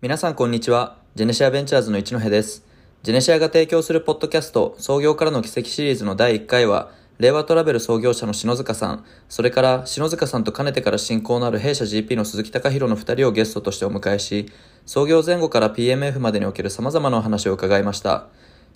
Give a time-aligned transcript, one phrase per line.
[0.00, 0.96] 皆さんこんにちは。
[1.16, 2.64] ジェネシアベンチャーズの一戸です。
[3.02, 14.52] ジェネシアが提供するポッドキャスト、創業からの奇跡シリーズの第1回は、令和トラベル創業者の篠塚さん、それから篠塚さんとかねてから親交のある弊社 GP の鈴木隆弘の2人をゲストとしてお迎えし、
[14.86, 18.28] 創業前後から PMF までにおける様々なお話を伺いました。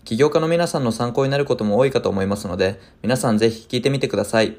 [0.02, 4.57] 起業家の皆さんの参考になることも多いかと思いますので、皆さんぜひ聞いてみてください。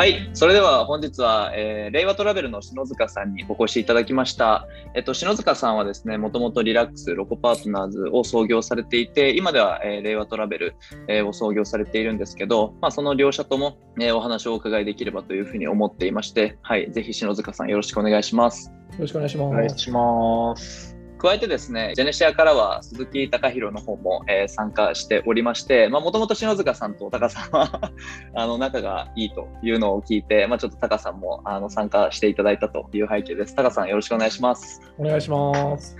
[0.00, 0.30] はい。
[0.32, 4.66] それでは本日は、えー令和トラベルの篠塚さんにお越しいただきました。
[4.94, 10.74] えっと、篠塚さんはですね、もともとリラックスロコパートナーズを創業されていて、今では、えー令和トラベル、
[11.06, 16.90] えーを創業されているんですけど、まあ、その両者とも、えーお話をお伺いできればというふうに思っていまして、はい。
[16.90, 18.72] ぜひ篠塚さんよろしくお願いします。
[18.92, 19.46] よろしくお願いします。
[19.48, 20.89] お願いします。
[21.20, 27.92] 加えてですね、ジェネシアからは鈴木隆弘の方も、えー参加しておりまして、もともと篠塚さんとタカさんは
[28.34, 33.54] あの仲がいいというのを聞いて、まあ、ちょっとタカさんもあの参加していただいたという背景です。
[33.54, 34.80] タカさんよろしくお願いします。
[34.98, 35.96] お願いします。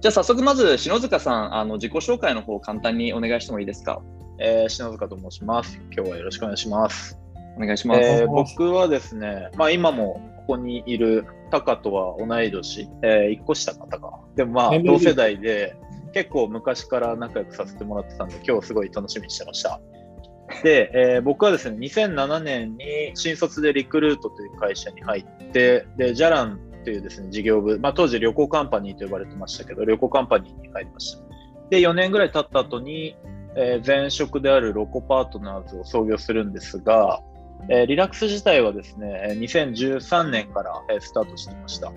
[0.00, 4.02] じゃあ早速まず篠塚さん、あの自己紹介の方簡単にお願いしてもいいですか？
[4.38, 5.80] えー、篠塚と申します。
[5.96, 7.18] 今日はよろしくお願いします。
[7.56, 8.00] お願いします。
[8.02, 14.23] えー僕はですね、まあ今もここにいるタカとは同い年、えー、1個下かタカ。
[14.36, 15.76] でもまあ同世代で
[16.12, 19.80] 結構昔から仲良くさせてもらってたんで、今日すごい楽しみにしてました。
[20.62, 31.24] で、えー僕はですね、2007年に新卒でリクルートという会社に入って、で、ジャランというですね、事業部、まあ当時旅行カンパニーと呼ばれてましたけど、旅行カンパニーに入りました。
[31.70, 33.16] で、4年ぐらい経った後に、
[33.56, 37.20] えー前職であるロコパートナーズを創業するんですが、
[37.70, 41.92] えーリラックス自体はですね、えー2013年から、えースタートしていました。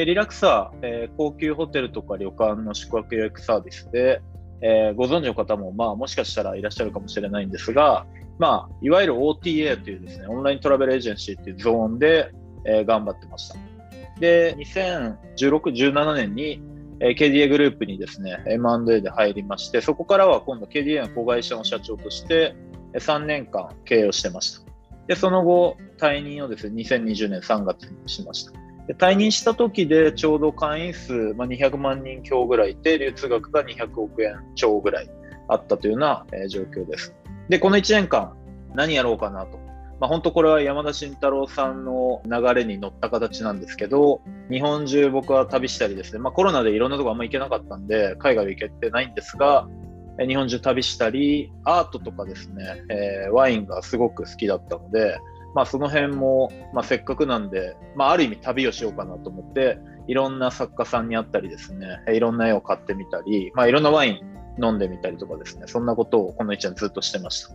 [0.00, 4.22] で、リラックスは、えー高級ホテルとか旅館の宿泊予約サービスで、
[4.62, 8.06] えーご存知の方も、まあ、もしかしたらいらっしゃるかもしれないんですが、
[8.38, 12.32] まあ、いわゆる OTA というですね、オンライントラベルエージェンシーというゾーンで、
[12.64, 13.56] えー頑張ってました。
[14.20, 15.16] で、2016、
[15.92, 16.62] 17年に、
[17.00, 22.56] え KDA グループにですね、M&A で入りまして、そこからは今度 KDA の子会社の社長として、
[22.94, 24.62] 3年間経営をしてました。
[25.08, 28.69] で、その後、退任をですね、2020年3月にしました。
[28.90, 35.10] で退任した時でちょうど会員数、まあ、200万人強ぐらいいて、流通額が200億円超ぐらい
[35.46, 37.14] あったというような、えー状況です。
[37.48, 38.34] で、この1年間、
[38.74, 39.58] 何やろうかなと。
[40.00, 49.68] まあ、本当これは山田慎太郎さんの流れに乗った形なんですけど、日本中僕は旅したりですね、まあ、コロナでいろんなとこあんま行けなかったんで、海外行けてないんですが、
[50.18, 55.16] 日本中旅したり、アートとかですね、えーワインがすごく好きだったので、
[55.54, 67.54] まあ、その辺も、まあ、せっかくなんで、まあ、ある意味旅をしようかなと思って、いろんな作家さんに会ったりですね、いろんな絵を買ってみたり、まあ、いろんなワイン飲んでみたりとかですね、そんなことをこの1年ずっとしてました。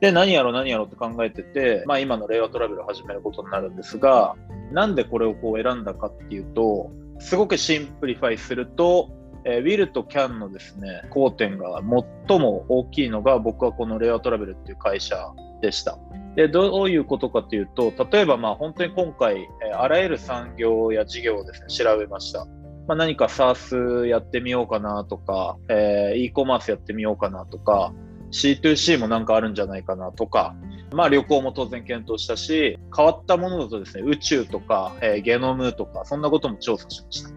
[0.00, 4.34] で、何やろう何やろうって考えてて、まあ今の令和トラベルを始めることになるんですが、
[4.72, 9.10] なんでこれをこう選んだかっていうと、すごく simplify すると、
[9.44, 11.80] えー will と can のですね、交点が
[12.28, 15.32] 最も大きいのが僕はこの令和トラベルっていう会社
[15.62, 15.98] でした。
[16.36, 22.46] で、どういうことかというと、例えばまあ本当に今回、あらゆる産業や事業をですね、調べました。
[22.88, 27.94] まあ、何か SaaS やってみようかなとか、えー e コマースやってみようかなとか、
[28.32, 30.56] C2C もなんかあるんじゃないかなとか、
[30.92, 37.30] まあ旅行も当然検討したし、変わったものだとですね、宇宙とか、えーゲノムとか、そんなことも調査しました。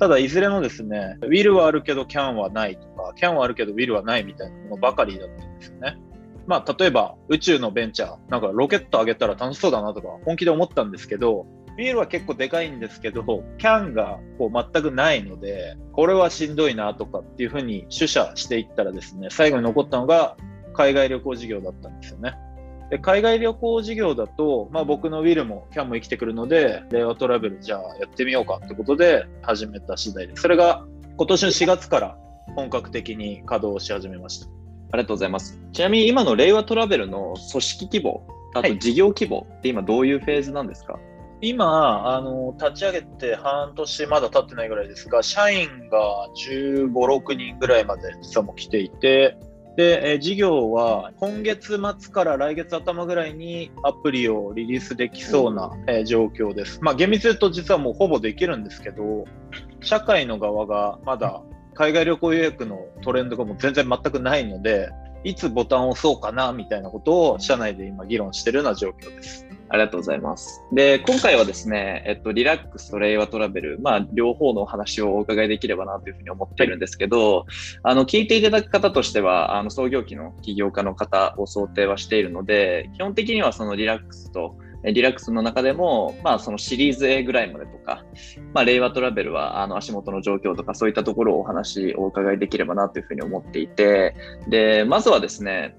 [0.00, 5.98] ただ、いずれもですね、ウィルはあるけど CAN はないとか、CAN はあるけどウィルはないみたいなものばかりだったんですよね。
[6.50, 11.46] まあ、例えば宇宙のベンチャー、なんかロケット上げたら楽しそうだなとか本気で思ったんですけど、
[11.78, 13.22] ウィルは結構でかいんですけど、
[13.58, 20.36] CAN がこう全くないので、これはしんどいなとかっていうふうに取捨していったらですね、最後に残ったのが
[20.74, 22.34] 海外旅行事業だったんですよね。
[22.90, 30.42] で海外旅行事業だと、まあ、僕のウィルも CAN も生きてくるので、令和トラベルじゃあやってみようかってことで始めた次第です。
[30.42, 30.84] それが
[31.16, 32.16] 今年の4月から
[32.56, 34.59] 本格的に稼働し始めました。
[34.92, 35.60] ありがとうございます。
[35.72, 40.98] ちなみに今の令和トラベルの組織規模、あはいと事業規模って今どういうフェーズなんですか、
[41.40, 49.36] 今あの、立ち上げて半年まだ経ってないぐらいですが、社員が15、6人ぐらいまで実はもう来ていて、
[49.76, 56.80] で、えー事業は今月末から来月頭ぐらいにアプリをリリースできそうな、えー状況です。
[56.82, 59.24] まあ、厳密に言うと実はもうほぼできるんですけど、
[59.80, 61.42] 社会の側がまだ
[61.80, 64.90] 海外旅行予約のトレンドがもう全然全くないので、
[65.24, 69.46] いつボタンを押そうかなみたいなことを社内で今議論してるような状況です。
[69.70, 70.62] ありがとうございます。
[70.74, 77.46] で、今回はですね、えっと、リラックスと令和トラベル、まあ、両方のお話をお伺いできればなというふうに思っているんですけど、
[77.82, 88.04] あの、聞いていただく方としては、あの、創業期の起業家の方を想定はしているので、基本的にはそのリラックスとリラックスの中でも、まあ、そのシリーズ A ぐらいまでとか、
[88.54, 94.14] まあ、令和トラベルはあの足元の状況とかそういったところをお話をお伺いできればなというふうに思っていて、
[94.48, 95.76] で、まずはですね、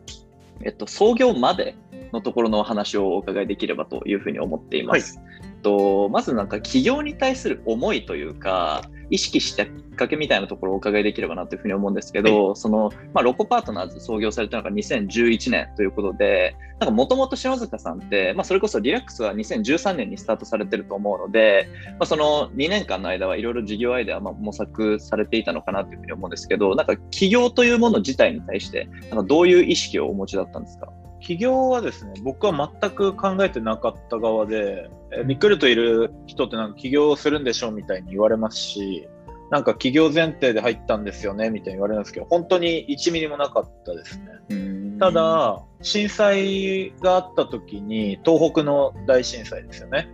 [0.64, 1.76] えっと、創業まで
[2.14, 5.18] のところのお話をお伺いできればというふうに思っています。
[5.18, 30.88] はい、とまずなんか企業に対する思いというか、意識したきっかけみたいなところをお伺いできればなというふうに思うんですけど、はい、その、まあ、ロコパートナーズ創業されたのが2011年ということで、なんかもともと篠塚さんって、まあ、それこそリラックスは2013年にスタートされてると思うので、まあ、その2年間の間はいろいろ事業アイデアま模索されていたのかなというふうに思うんですけど、なんか企業というもの自体に対して、なんかどういう意識をお持ちだったんですか？
[31.22, 34.90] 起業はですね、僕は全く考えてなかった側で、
[35.26, 39.08] リクルートいる人ってなんか起業するんでしょうみたいに言われますし、
[39.52, 44.20] なんか企業前提で入ったんですよねみたいに言われるんですけど、本当に1ミリもなかったです
[44.50, 44.98] ね。
[45.00, 50.10] ただ、震災があった時に、東北の大震災ですよね。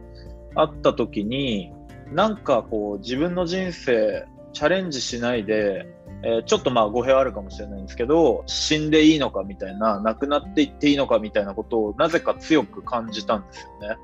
[0.56, 1.72] あった時に、
[2.12, 5.88] なんかこう自分の人生チャレンジしないで、
[6.24, 13.98] えー、ちょっとまあ語弊あるかもしれないんですけど、死んでいいのかみたいな、亡くなっていっていいのかみたいなことをなぜか強く感じたんですよね。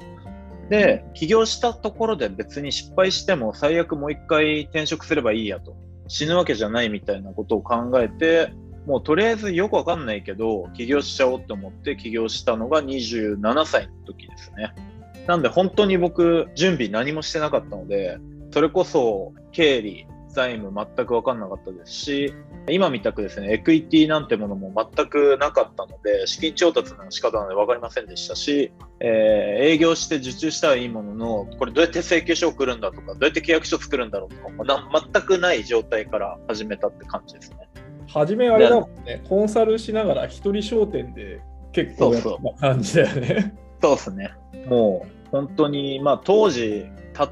[0.70, 5.76] で、起業したところで別に失敗しても最悪もう一回転職すればいいやと。
[6.08, 8.54] 死ぬわけじゃないみたいなことを考えて、
[8.86, 14.74] もうとりあえずよくわかんないけど、起業しちゃおうと思って起業したのが27歳の時ですね。
[15.28, 18.18] なんで本当に僕、準備何もしてなかったので、
[18.52, 22.34] それこそ経理、財務全く分かんなかったですし、
[22.70, 37.70] 今みたくですね、エクイティなんてものも全くなかったので、資金調達の仕方なんで分かりませんでしたし、えー、営業して受注したらいいものの、これどうやって請求書を送るんだとか、どうやって契約書作るんだろうとか、まあ、全くない状態から始めたって感じですね。
[38.08, 41.42] 初めあれだもんね、コンサルしながら一人商店で
[41.72, 43.56] 結構な感じだよね。
[43.82, 44.34] そうですね。
[44.68, 46.86] もう本当に、まあ当時、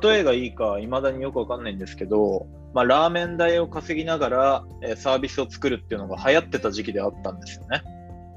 [0.04, 7.84] 例えがいいかいまだによくわかんないんですけど、まあ、ラーメン代を稼ぎながら、えー、サービスを作るっていうのが流行ってた時期であったんですよね。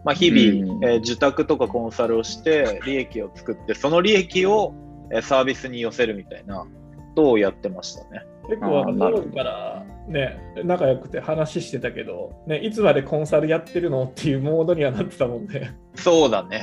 [0.04, 4.74] まあ、日々、えー、受託とかコンサルをして利益を作ってその利益を、
[5.10, 6.66] えー、サービスに寄せるみたいなこ
[7.14, 8.22] とをやってましたね。
[8.48, 15.74] 結構あのからね仲良くて話してたけど、ね、いつまでコンサルやってるのっていうモードにはなってたもんね。
[15.94, 16.62] そうだね。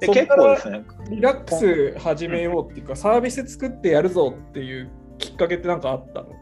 [0.00, 0.82] で結構ですね。
[1.08, 6.41] リラックス始めようっていうか、サービス作ってやるぞっていうきっかけって何かあったの？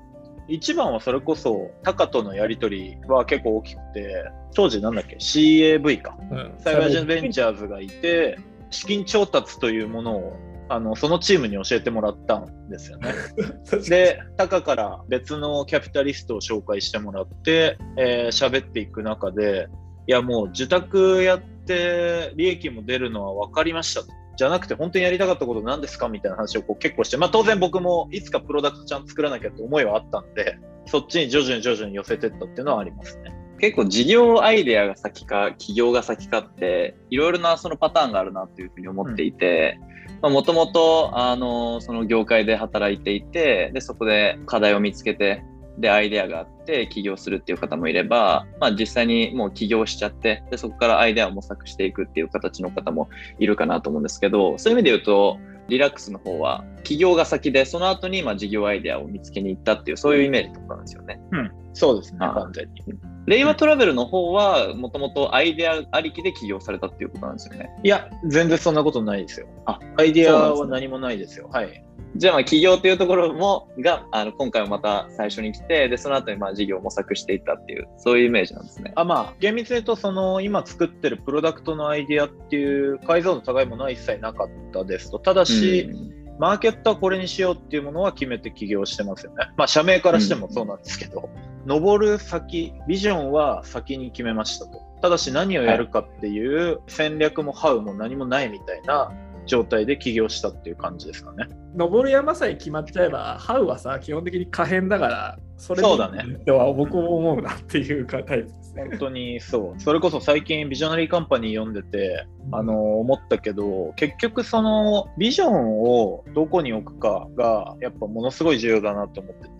[0.50, 4.24] 一番はそれこそ、タカとのやり取りは結構大きくて、
[4.54, 6.16] 当時なんだっけ、CAV か。
[6.30, 8.38] うん、サイバージェンベンチャーズがいて、
[8.70, 10.36] 資金調達というものを
[10.70, 13.12] あのそのチームに教えてもらったんですよね。
[13.88, 19.66] で、タカから別のキャピタリストを紹介してもらって、えー、喋っていく中で、
[20.06, 24.08] いやもう受託やって利益も出るのは分かりましたと。
[24.40, 33.34] じゃなくて本当にやりたかったこと何ですかみたいな話をこう結構して、まあ、当然僕もいつかプロダクトちゃんと作らなきゃって思いはあったんでそっちに徐々に徐々に寄せてったっていうのはありますね。
[33.60, 39.78] 結構事業アイデアが先か企業が先かっていろいろなそのパターンがあるなっていうふうに思っていて、
[40.22, 45.44] もともとあのその業界で働いていてでそこで課題を見つけて
[45.80, 55.38] でアイデアがあって起業するっていう方もいれば、まあ、実際にもう起業しちゃってでそこからアイデアを模索していくっていう形の方もいるかなと思うんですけどそういう意味で言うと
[55.68, 61.20] リラックスの方は起業が先でその後にまあ事業アイデアを見つけに行ったっていうそういうイメージとかなんですよね。
[61.30, 62.82] うん、そうですね完全に。
[63.26, 67.70] 令和トラベルの方はもともとアイデアありきで起業されたっていうことなんですよね。
[67.84, 69.46] いや全然そんなことないですよ。
[69.66, 71.48] あアイデアは何もないですよ。
[71.52, 71.84] はい。
[72.16, 78.92] じゃあまあ起業というところもがあの今回もまた最初に来てでその後にまあ事業を模索していったっていうそういうイメージなんですね。
[78.96, 89.50] あまあ厳密に言うとその今作ってるプロダクトのアイデアっていう解像度高いものは一切なかったですとただし、うんマーケットはこれにしようっていうものは決めて起業してますよね。
[89.58, 91.28] まあ社名からしてもそうなんですけど、
[91.64, 94.80] うん、登る先、ビジョンは先に決めましたと。
[95.02, 99.12] ただし何をやるかっていう戦略もハウも何もないみたいな
[99.50, 101.48] 状態で起業したっていう感じですかね。
[101.74, 106.24] 登る山さえ決まっちゃえば、ハウはさ、基本的に可変だから、それそうだね。
[106.46, 108.84] とは僕も思うなっていうかタイプですね。
[108.90, 109.80] 本当にそう。
[109.80, 119.50] それこそ最近ビジョナリーカンパニー読んでて、あの思ったけど、結局そのビジョンをどこに置くかがやっぱものすごい重要だなと思ってて、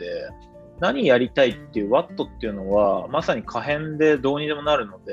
[0.78, 5.12] 何やりたいっていう What っていうのはまさに可変でどうにでもなるので、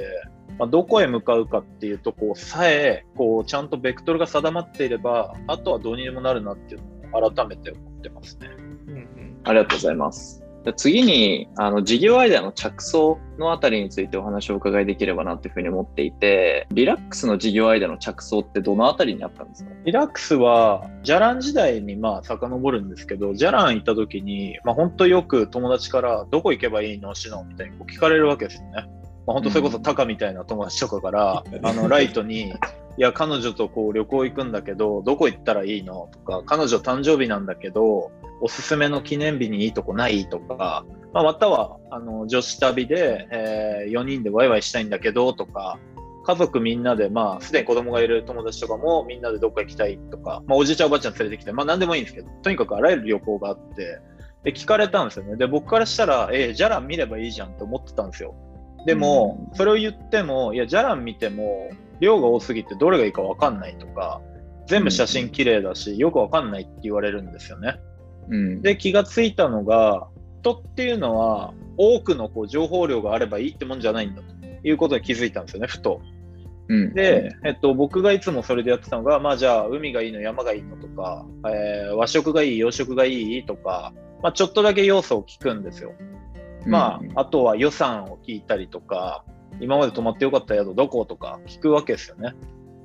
[0.58, 8.50] まあ、どこへ向かうかっていうとこさえこうちゃんとベクトルが定まっていればあとはどうにでもなるなっていうのを改めて思ってますね。
[8.88, 10.44] うんうん、ありがとうございます。
[10.76, 19.72] 次に、あの、事業アイデアの着想のあたりについてお話をお伺いできればなというふうに思っていて、リラックスの事業アイデアの着想ってどのあたりにあったんですか？
[19.86, 27.16] リラックスは、ジャラン時代にまあ遡るんですけど、ジャラン行った時に、まあ本当よく友達からどこ行けばいいの？
[27.16, 28.90] シノみたいにこう聞かれるわけですよね。
[29.28, 32.54] まあ、本当それこそタカみたいな友達とかから、あの、ライトに、い
[32.98, 36.10] や、彼女とこう旅行行くんだけど、どこ行ったらいいの？
[36.14, 40.28] とか、彼女誕生日なんだけど、おすすめの記念日にいいとこない？
[40.28, 45.78] とか、まあ、または、あの、女子旅で、えー4人でワイワイしたいんだけど、とか、
[46.24, 54.00] 家族みんなで、まあ、すでに子供がいる友達とかもみんなでどっか行きたいとか、まあ、おじいちゃんおばあちゃん連れてきて、まあ、なんでもいいんですけど、とにかくあらゆる旅行があって、
[54.44, 55.36] で、聞かれたんですよね。
[55.38, 58.36] で、僕からしたら、えージャラン見ればいいじゃんって思ってたんですよ。
[58.88, 64.22] でも、それを言っても、いや、ジャラン見ても、量が多すぎてどれがいいかわかんないとか、
[64.66, 67.82] 全部写真綺麗だし、よくわかんないって言われるんですよね。
[68.30, 68.62] うん。
[68.62, 70.08] で、気がついたのが、
[70.42, 74.28] 人っていうのは、多くのこう情報量があればいいってもんじゃないんだと
[74.64, 76.02] いうことに気づいたんですよね、ふと。
[76.70, 85.94] うん、で、えっと、僕がいつもそれでやってたのが、まあじゃあ、海がいいの、山がいいのとか、えー和食がいい、洋食がいいとか、まあちょっとだけ要素を聞くんですよ。
[86.68, 89.24] まあ、あとは予算を聞いたりとか、
[89.60, 92.36] 今まで泊まってよかった宿どことか聞くわけですよね。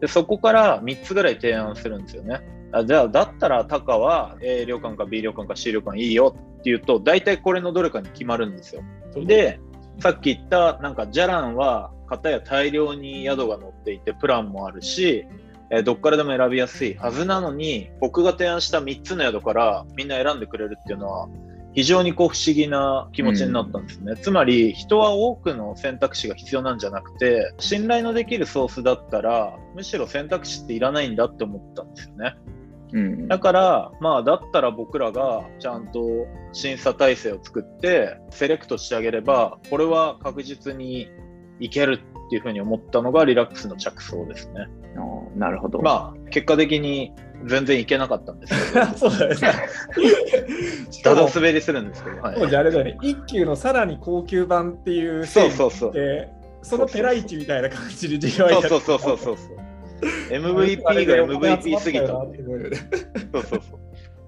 [0.00, 2.40] で、そこから3つぐらい提案するんですよね。
[2.72, 8.82] あじゃあ、だったらタカは A 旅館か B 旅館か C 旅館いいよっていうと、大体これのどれかに決まるんですよ。
[9.14, 9.60] で、
[9.98, 15.26] さっき言った、なんか、ジャランは、片や大量に宿が載っていて、プランもあるし、
[15.70, 21.28] えーどっからでも選びやすいはずなのに、僕が提案した3つの宿からみんな選んでくれるっていうのは、
[21.74, 24.14] 非常にこう不思議な気持ちになったんですね。
[24.16, 32.36] つまり、人は多くの選択肢が必要なんじゃなくて、信頼のできるソースだったら、むしろ選択肢っていらないんだって思ったんですよね。
[32.92, 33.28] うん。
[33.28, 36.00] だから、まあ、だったら僕らがちゃんと
[36.52, 41.08] 審査体制を作って、セレクトしてあげれば、これは確実に
[41.58, 44.66] いけるっていうふうに思ったのがリラックスの着想ですね。
[45.36, 45.80] なるほど。
[45.80, 47.12] まあ、結果的に
[47.44, 49.36] 全然いけなかったんですけど、 そうだよね。
[51.04, 55.92] だも、滑りするんですけど、はい当時あれだよね、一級のさらに高級版っていうそうそうそう。
[55.92, 56.28] で、
[56.62, 59.62] そのペライチみたいな感じで授業そうそうそうそうそうそう。
[60.30, 62.06] MVP が MVP すぎた。
[62.08, 62.26] そう
[63.32, 63.60] そうそう。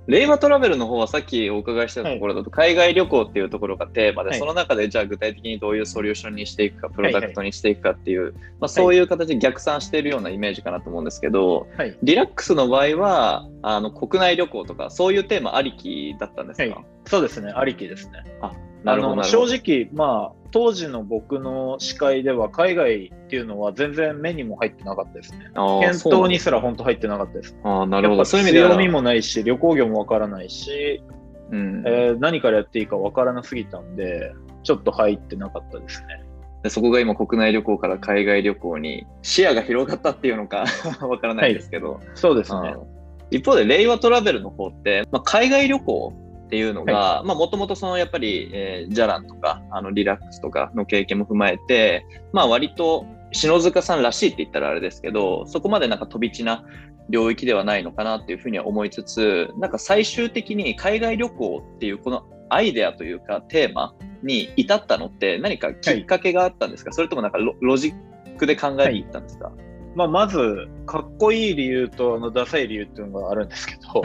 [0.07, 4.39] 令和トラベルの方はさっきお伺いしたところだと、海外旅行っていうところがテーマで、はい。
[4.39, 11.97] その中でじゃあ具体的にどういうソリューションにしていくか、プロダクトにしていくかっていう、まあ、そういう形で逆算しているようなイメージかなと思うんですけど、はい。
[12.03, 16.85] リラックスの場合は、あの国内旅行とか、そういうテーマありきだったんですか、はい。
[17.07, 18.25] そうですね、ありきですね。
[18.41, 19.25] あのなるほど。
[19.25, 25.51] 正直、まあ、当時の僕の視界では、海外っていうのは全然目にも入ってなかったですね。
[25.53, 27.57] 検討にすら本当入ってなかったです。
[27.65, 28.25] あーなるほど。
[28.25, 31.03] そういう意味では、強みもないし、旅行業もわからないし、
[31.51, 34.33] うんえー何からやっていいかわからなすぎたんで、
[34.63, 36.25] ちょっと入ってなかったですね。
[36.63, 40.67] でそこが今国内旅行から海外旅行に視野が広がったっていうのか
[41.03, 42.75] わからないですけど、そうですね。
[42.77, 42.95] うん
[43.31, 46.13] 一方で令和トラベルの方って、まあ、海外旅行
[46.55, 56.65] っていうのが、まあもともとそのやっぱり、えージャランとかあのリラックスとかの経験も踏まえて、まあ割と篠塚さんらしいって言ったらあれですけど、そこまでなんか飛び地な
[57.09, 63.93] 領域ではないのかなっていうふうには思いつつ、なんか最終的に海外旅行っていうこのアイデアというかテーマ
[64.23, 69.51] に至ったのって何かきっかけがあったんですか、それともなんかロロジックで考えていったんですか、
[69.97, 74.03] まあ、まず、かっこいい理由と、あの、ダサい理由っていうのがあるんですけど、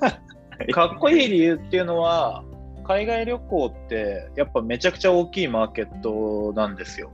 [0.72, 2.44] かっこいい理由っていうのは、
[2.84, 7.10] 海外旅行って、やっぱめちゃくちゃ大きいマーケットなんですよ。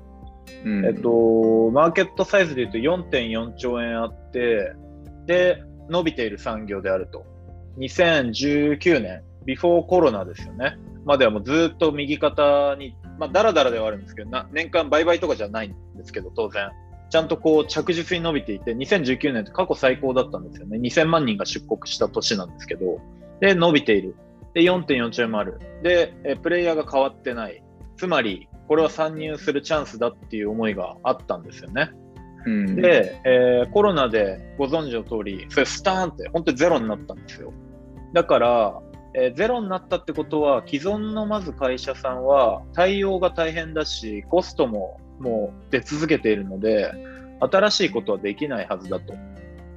[0.64, 2.78] うんえっと、マーケットサイズで言うと
[3.10, 4.72] 4.4兆円あって、
[5.26, 7.24] で、伸びている産業であると。
[7.78, 10.78] 2019年、ビフォーコロナですよね。
[11.04, 16.70] まではもうずっと右肩に、まあ、だらだらではあるんですけど、な年間売買とかじゃないんですけど、当然。
[17.08, 20.78] ちゃんとこう着実に伸びていて、2019年って過去最高だったんですよね。
[20.78, 23.00] 2000万人が出国した年なんですけど、
[23.40, 24.14] で、伸びている。
[24.54, 25.58] で、4.4兆円もある。
[25.82, 27.62] で、えプレイヤーが変わってない。
[27.96, 31.90] つまり、これは参入するチャンスだっていう思いがあったんですよね。
[32.46, 37.52] うんで、えーコロナでご存知の通り、それスターンって本当にゼロになったんですよ。
[38.12, 38.80] だから、
[39.14, 46.92] えーゼロになったってことは、既存のまず会社さんは対応が大変だし、コストももう出続けているので、
[47.40, 49.14] 新しいことはできないはずだと。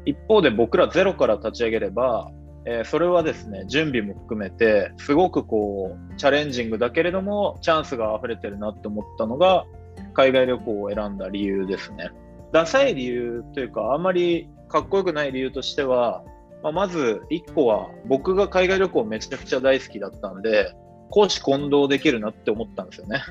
[0.05, 2.31] 一方で僕らゼロから立ち上げれば、
[2.65, 9.65] えーそれはですね、準備も含めて、すごくこう、チャレンジングだけれども、チャンスが溢れてるなって思ったのが、
[10.13, 12.11] 海外旅行を選んだ理由ですね。
[12.51, 16.23] ダサい理由というか、あんまりかっこよくない理由としては、
[16.61, 20.73] まあ、まず1個は、僕が海外旅行めちゃくちゃ大好きだったんで、
[21.09, 23.21] 公私混同できるなって思ったんですよね。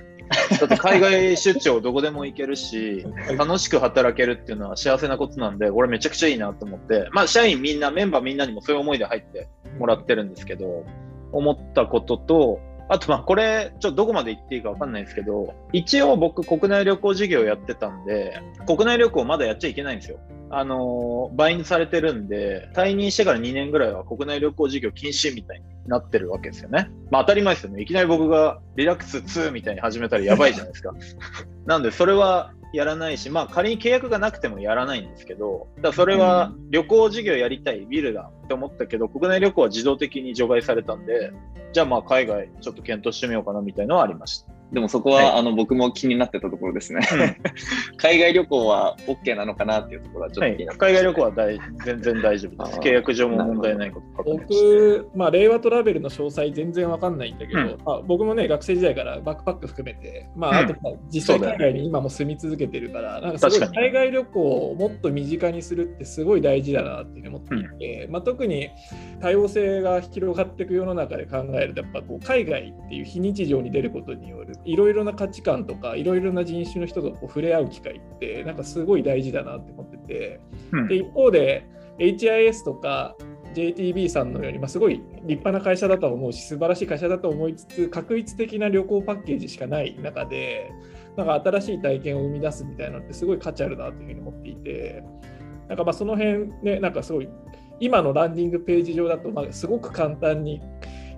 [0.60, 3.06] だって海外出張どこでも行けるし、
[3.36, 10.84] 楽しく働けるっていうのは幸せなことなんで、俺めちゃくちゃいいなと思って、まあ社員みんな、メンバーみんなにもそういう思いで入ってもらってるんですけど、
[11.32, 20.18] 思ったことと、あとまあこれ、ちょっとどこまで行っていいかわかんないんですけど、一応僕国内旅行事業やってたんで、国内旅行まだやっちゃいけないんですよ。
[20.50, 26.90] あのー、倍にされてるんで、退任してから2年ぐらいは国内旅行事業禁止みたいになってるわけですよね。
[27.10, 27.82] まあ当たり前ですよね。
[27.82, 30.92] いきなり僕がリラックス2みたいに始めたらやばいじゃないですか。
[31.66, 41.32] なんでそれはやらないし、まあ仮に契約がなくてもやらないんですけど、だそれは旅行事業やりたいビルだって思ったけど、国内旅行は自動的に除外されたんで、
[41.72, 44.57] じゃあまあ海外ちょっと検討してみようかなみたいなのはありました。
[44.72, 47.00] でもそこは、はい、あの僕も気になってたところですね。
[47.96, 52.80] 海外旅行は OK なのかなっていうところはちょっと気になって、はい、海外旅行は大全然大丈夫です。
[52.80, 60.74] 契約上も問題ないこと僕、まあ、令和トラベルの詳細全然わかんないんだけど、うん、まあ、僕もね、学生時代からバックパック含めて、まあ、あと
[61.10, 68.70] 実際海外に今も住み続けてるから、なんかすごい海外旅行をもっと身近にするってすごい大事だなっていう思っていて、うん、まあ、特に
[69.20, 80.40] 多様性が広がっていく世の中で考えると、やっぱこう海外っていう非日常に出ることによるいろいろな価値観とかいろいろな人種の人と触れ合う機会ってなんかすごい大事だなって思ってて、
[80.72, 81.66] うん、で一方で
[81.98, 83.16] HIS とか
[83.54, 90.70] JTB さんのように、まあ、すごい立派な会社だと思うし素晴らしい会社だと思いつつ確一的な旅行パッケージしかない中で
[91.16, 95.02] なんか新しい体験を生み出すみたいなのってすごい価値あるなというふうに思っていて。
[95.68, 97.28] なんかまあその辺ねなんかすごい
[97.78, 100.60] 今のランディングページ上だとまあすごく簡単に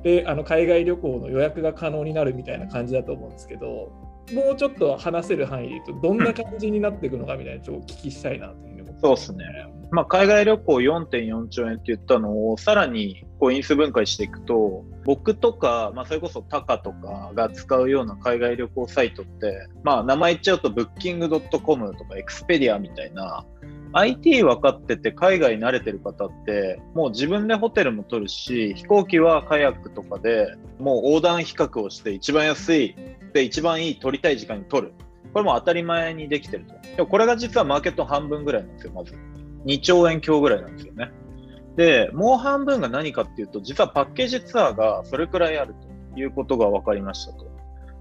[0.02, 3.92] であの海外旅行の予約が可能になるみたいな感じだと思うんですけど
[4.32, 9.44] もうちょっと話せる範囲で言うとどんな感じになっていくのかみたいなちょっとお聞きしたいなという、そうですね、
[9.90, 23.44] まあ、海外旅行4.4兆円って言ったのをさらにこう因数分解していくと僕とか、まあ、それこそタカとかが使うような海外旅行サイトって、まあ、名前言っちゃうとブッキングドットコムとかエクスペディアみたいな
[23.92, 32.94] IT 分かってて海外慣れてる方ってもう自分でホテルも取るし飛行機はカヤックとかでもう横断比較をして一番安い
[33.32, 34.94] で一番いい取りたい時間に取る。
[35.32, 36.74] これも当たり前にできてると。
[36.96, 39.14] でもこれが実はマーケット半分ぐらいなんですよまず。
[39.66, 41.12] 2兆円強ぐらいなんですよね。
[41.76, 45.74] でもう半分が何かっていうと実はパッケージツアーがそれくらいある
[46.14, 47.50] ということが分かりましたと。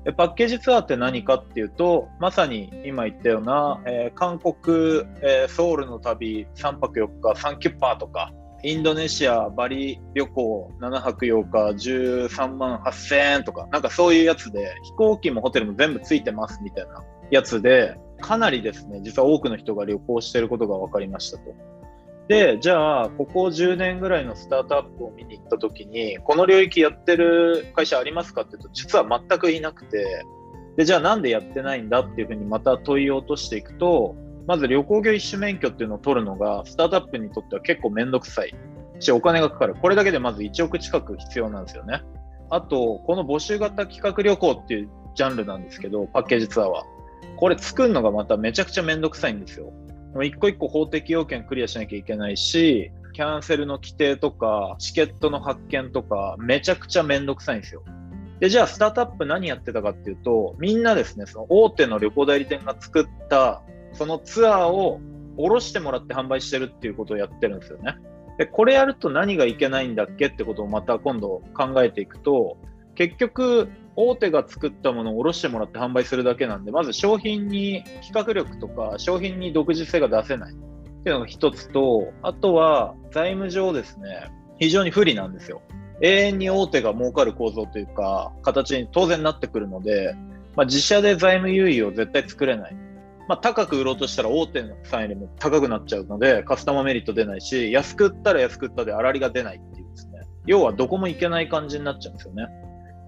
[0.06, 8.32] でパッケージツアーって何かっていうと、まさに今言ったような、えー、韓国、えー、ソウルの旅3泊4日3キュッパーとか、
[8.64, 11.90] インドネシア、バリ旅行7泊8日
[12.30, 21.44] 13万8000円とか、なんかそういうやつで、飛行機もホテルも全部ついてますみたいなやつで、かなりですね、実は多くの人が旅行していることが分かりましたと。
[22.28, 30.26] で、じゃあ、ここ10年ぐらいのスタートアップを見に行った時に、この領域やってる会社ありますかって言うと、実は全くいなくて、
[30.78, 34.16] で、じゃあなんでやってないんだっていうふうにまた問いを落としていくと、
[34.48, 38.54] まず旅行業一種免許っていうのを取るのが、スタートアップにとっては結構めんどくさい
[39.00, 39.76] し、お金がかかる。
[39.76, 42.02] これだけでまず1億近く必要なんですよね。
[42.52, 46.84] あと、この募集型企画旅行っていうジャンルなんですけど、パッケージツアーは。
[47.40, 49.72] これ作るのがまためちゃくちゃめんどくさいんですよ。
[50.22, 57.86] 一個一個法的要件クリアしなきゃいけないし、キャンセルの規定とか、チケットの発券とか、めちゃくちゃめんどくさいんですよ。
[58.42, 63.62] で、じゃあ、スタートアップ何やってたかっていうと、みんなですね、その大手の旅行代理店が作った、
[63.94, 65.00] そのツアーを
[65.38, 67.96] 下ろしてもらって販売してるっていうことをやってるんですよね。
[68.38, 72.58] で、これやると何がいけないんだっけってことをまた今度考えていくと、
[72.96, 80.56] 結局、大手が作ったものを卸してもらって販売するだけなんで、まず商品に企画力とか、商品に独自性が出せないっ
[81.04, 85.62] ていうのが一つと、あとは財務上ですね、非常に不利なんですよ。
[86.02, 90.16] 永遠に大手が儲かる構造というか、形に当然なってくるので、
[90.56, 92.76] まあ、自社で財務優位を絶対作れない。
[93.28, 102.48] まあ、高く売ろうとしたら大手のさんよりも高くなっちゃうので、カスタマーメリット出ないし、安く売ったら安く売ったで粗利が出ないっていうですね、要はどこもいけない感じになっちゃうんですよね。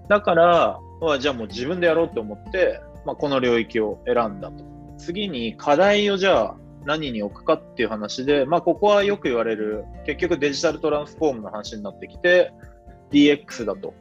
[0.08, 0.80] だから、
[1.18, 4.64] じゃあもう自分でやろうと思って、まあ、この領域を選んだと。
[4.98, 12.52] 次に課題をじゃあ何に置くかっていう話で、まあ、ここはよく言われる、結局デジタルトランスフォームの話になってきて、
[13.10, 13.94] DX だと。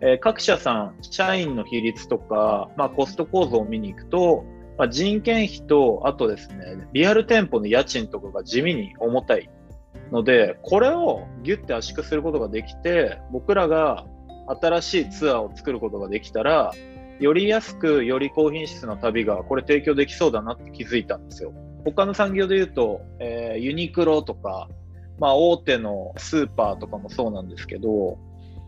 [0.00, 4.44] えー、各社さん、社員の比率とか、まあ、コスト構造を見に行くと、
[4.76, 9.50] まあ、人件費と、あとですね、リアル店舗の家賃とかが地味に重たい
[10.12, 14.06] ので、これをギュッて圧縮することができて、僕らが
[14.48, 16.72] 新しいツアーを作ることができたら、
[17.20, 21.52] より安く、より高品質な旅がこれ提供できそうだなって気づいたんですよ。
[21.84, 24.68] 他の産業で言うと、えー、ユニクロとか、
[25.18, 28.18] まあ、大手のスーパーとかもそうなんですけど、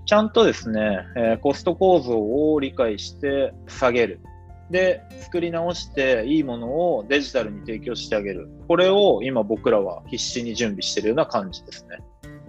[0.07, 4.21] ちゃんとですね、えー、コスト構造を理解して下げる。
[4.71, 8.49] で、作り直していいものをデジタルに提供してあげる。
[8.69, 11.99] これを今僕らは必死に準備してるような感じですね。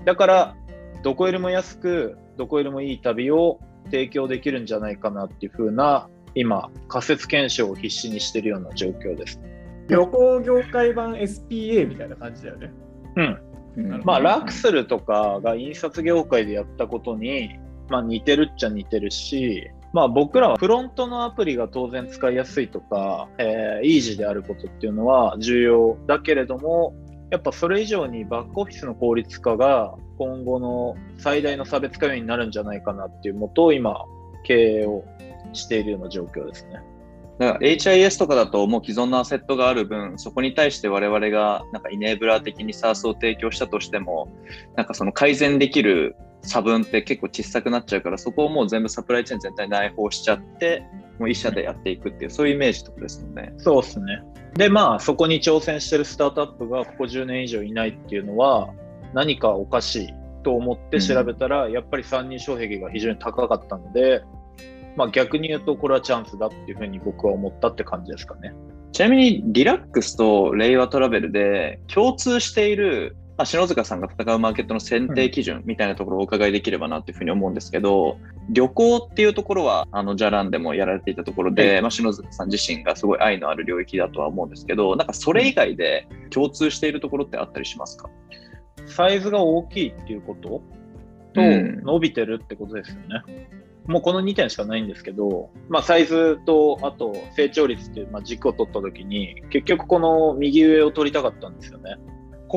[0.06, 0.56] だから、
[1.04, 9.39] どこよりも安く、どこよりもいい旅を提供できるんじゃないかなっていう風な、今、仮説検証を必死にしてるような状況です。
[9.88, 12.72] 旅行業界版 SPA みたいな感じだよね。
[13.15, 14.02] うん。
[14.04, 26.94] まあ、ラクスルとかが印刷業界でやったことに、まあ、似てるっちゃ似てるし、まあ、僕らはフロントのアプリが当然使いやすいとか、えー、イージーであることっていうのは重要だけれども、
[27.32, 34.06] やっぱそれ以上にバックオフィスの効率化が今後の最大の差別化要因になるんじゃないかなっていうもとを今、
[34.44, 35.04] 経営を
[35.54, 36.82] しているような状況ですね。
[37.39, 44.28] だから HIS とかだともう既存のアセットがある分、そこに対して我々がなんかイネーブラー的に SARS を提供したとしても、
[44.76, 50.84] なんかその改善できる差分って結構小さくなっちゃうから、そこをもう全部サプライチェーン全体内包しちゃって、
[51.19, 53.54] もう一社でやっていくっていう、そういうイメージとかですよね。
[53.58, 54.23] そうですね。
[54.56, 58.69] で、まあ、そこに挑戦してるスタートアップがここ10年以上いないっていうのは、
[59.13, 64.23] 何かおかしいと思って調べたら、うん、やっぱり参入障壁が非常に高かったので、
[64.95, 68.54] まあ、逆に言うとこれはチャンスだっていうふうに僕は思ったって感じですかね。
[68.91, 78.19] ちなみにリラックスと令和トラベルで共通している、まあ、篠塚さんが戦うマーケットの選定基準みたいなところをお伺いできればなというふうに思うんですけど、
[78.51, 88.12] 旅行っていうところはあのジャランでもやられていたところで、はい、まあ、篠塚さん自身がすごい愛のある領域だとは思うんですけどなんかそれ以外で共通しているところってあったりしますか、
[88.86, 90.62] サイズが大きいっていうこと？
[91.34, 93.49] と、伸びてるってことですよね。
[93.88, 101.95] もうこの2点しかないんですけど、まあ、サイズとあと成長率っていう、まあ、軸を取った時に結局この右上を取りたかったんですよね。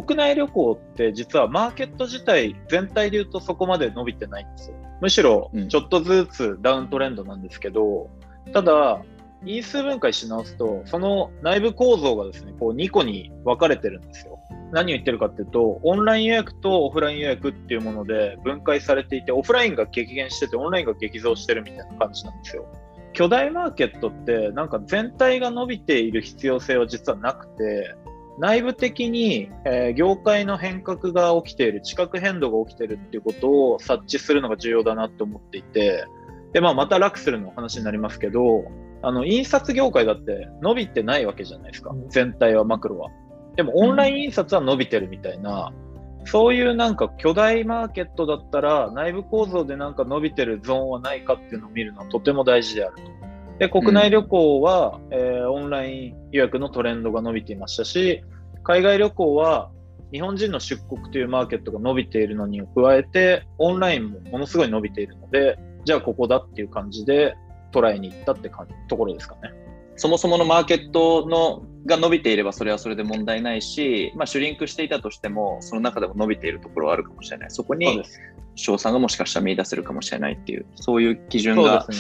[0.03, 4.77] 国内旅行って実はマーケット自体全体で言うとそこまで伸びてないんですよ。
[5.01, 8.11] むしろちょっとずつダウントレンドなんですけど、
[8.47, 9.03] うん、ただ
[9.45, 14.35] 因数分解し直すとその内部構造がですねこう2個に分かれてるんですよ。
[14.75, 22.67] 何を言ってるかっていうと、オンライン予約とオフライン予約っていうもので分解されていて、オフラインが激減してて、オンラインが激増してるみたいな感じなんですよ。
[23.13, 27.95] 巨大マーケットって、なんか全体が伸びている必要性は実はなくて、
[28.39, 36.05] 内部的に、えー、業界の変革が起きている、地殻変動が起きているっていうことを察知するのが重要だなと思っていて、
[36.53, 38.65] で、まあ、またラクスルの話になりますけど、
[39.03, 41.95] あの、印刷業界だって伸びてないわけじゃないですか。
[42.09, 43.11] 全体は、マクロは。
[43.57, 45.73] でもオンライン印刷は伸びてるみたいな、
[46.21, 53.03] うん、そういうなんか巨大マーケットだったら内部構造でなんか伸びてるゾーンはないかっていうのを見るのはとても大事であると。
[53.59, 58.23] で、国内旅行は、うん、えー、オンライン予約のトレンドが伸びていましたし、
[58.63, 59.71] 海外旅行は
[60.13, 67.37] 日本人の出国というマーケットが伸びているのに加えて、オンラインもものすごい伸びているので、じゃあここだっていう感じで
[67.73, 68.51] トライに行ったって
[68.89, 69.53] ところですかね。
[69.97, 77.51] そもそものマーケットのが伸びていればそれはそれで問題ないし、まあ、シュリンクしていたとしてもその中でも伸びているところはあるかもしれない。
[77.51, 78.03] そこに
[78.55, 81.97] 賞賛がもしかしたら見出せるかもしれないっていうそういう基準が、ね、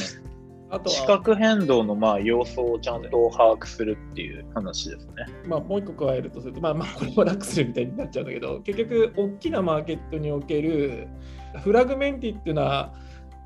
[0.74, 5.26] あと地殻変動のまあ要素をちゃんと把握するっていう話ですね。
[5.46, 11.06] まあ、もう一個加えるとすると、まあ、まあこれもラックスルみたいになっちゃうんだけど 結局大きなマーケットにおける
[11.62, 12.92] フラグメンティっていうのは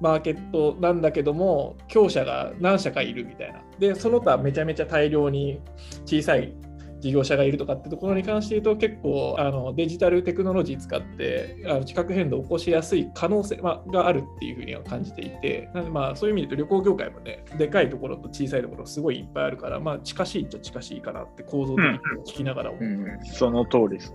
[0.01, 5.61] マーケットなんだけども強者が何社かいるみたいなでその他めちゃめちゃ大量に
[6.07, 6.55] 小さい
[7.01, 24.15] 事業者がいるとかってところに関して言うと結構あのデジタルテクノロジー使ってあの地殻変動を起こしやすい可能性、まがあるっていうふうには感じていてなのでまあそういう意味で言うと旅行業界もねでかいところと小さいところすごいいっぱいあるからまあ近しいっちゃ近しいかなって構造的に聞きながら思う、うんうん、その通りです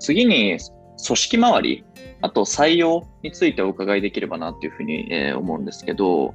[0.00, 0.58] 次に
[1.06, 1.84] 組織周り、
[2.20, 6.34] あと採用についてお伺いできればなっていうふうに、えー、思うんですけど、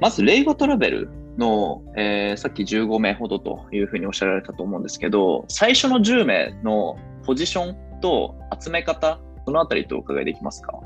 [0.00, 10.78] まず、レイゴトラベルの、えー、さっき15名ほどというふうにおっしゃられたと思うんですけど、最初の10名のポジションと集め方、そのあたりとお伺いできますか？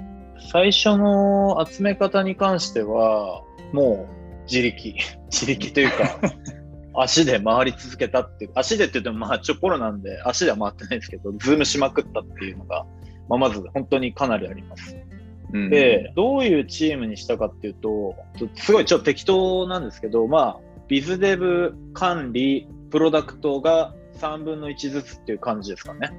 [0.53, 4.95] 最初の集め方に関しては、もう自力、
[5.31, 6.21] 自力というか、
[6.95, 12.85] 足で回り続けたっていう、足でって言ってもまあちょコロなんで足では回ってないですけど、ズームしまくったっていうのが、
[13.29, 14.95] まあ、まず本当にかなりあります。
[15.53, 18.17] うん、で、どういうチームにしたかっていうと、
[18.55, 26.13] すごいちょっと適当なんですけど、まあ、ビズデブ、管理、プロダクトが3分の1ずつっていう感じですかね。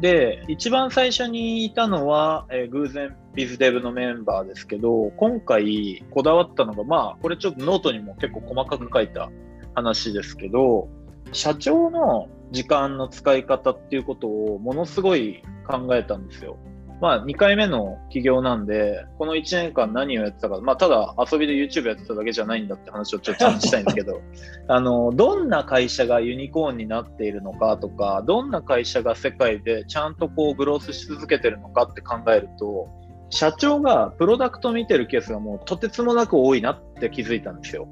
[0.00, 9.30] で、一番最初にいたのは、えー、偶然 biz dev のメンバーですけど、今回こだわったのが、まあ、これちょっとノートにも結構細かく書いた
[9.74, 10.88] 話ですけど、
[11.32, 16.56] 社長の時間の使い方っていうことをものすごい考えたんですよ。
[17.00, 24.20] まあ、2回目の起業なんで、この1年間何をやってたか、まあ、ただ遊びで YouTube やってただけじゃないんだって話をちょっとちゃんとしたいんですけど、
[24.68, 32.88] あの、どんな会社がユニコーンになっているのかとか、どんな会社が世界でちゃんとこうグロースし続けてるのかって考えると、
[33.30, 37.88] 社長がプロダクト見てるケースがもうとてつもなく多いなって気づいたんですよ。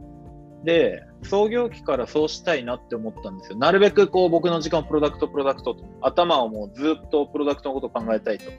[0.64, 3.58] で、創業期からそうしたいなって思ったんですよ。
[3.58, 8.50] なるべくこう僕の時間をプロダクト、プロダクトと、頭をもうずっとプロダクトのことを考えたいと。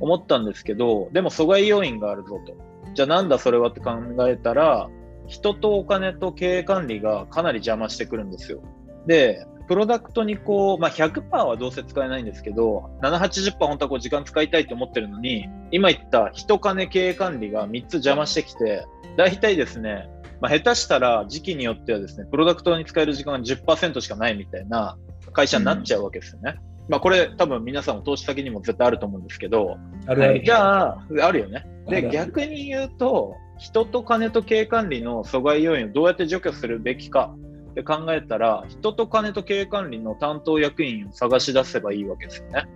[0.00, 2.56] 思ったんですけど、でも阻害要因があるぞと。
[2.94, 3.92] じゃあなんだそれはって考
[4.28, 4.88] えたら、
[5.26, 8.60] 人とお金と経営管理がかなり邪魔してくるんですよ。
[9.06, 18.84] で、プロダクトにこう、まあ、100%はどうせ使えないんですけど、7、80%本当はこう時間使いたいと思ってるのに、今言った人金経営管理が3つ邪魔してきて、
[19.16, 24.98] 大体ですね、まあ、下手したら時期によってはですね、プロダクトに使える時間が10%しかないみたいな
[25.32, 26.56] 会社になっちゃうわけですよね。
[26.68, 31.66] うんまあ、これ多分皆さんも投資先にも絶対あると思うんですけど、あるあるじゃあ、あるよね。
[31.88, 37.34] で、逆に言うと、人と金と経営管理の阻害要因をどうやって除去するべきか
[37.70, 42.66] って考えたら、人と金と経営管理の担当役員を探し出せばいいわけですよね。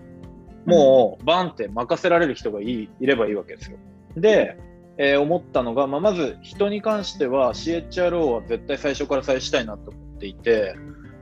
[0.65, 3.79] もう、バンって任せられる人がいいいればいいわけですよ。
[4.17, 4.57] で、
[4.99, 10.75] えー、思ったのが、まあ、まず人に関しては CHRO は絶対最初から最初したいなと思っていて、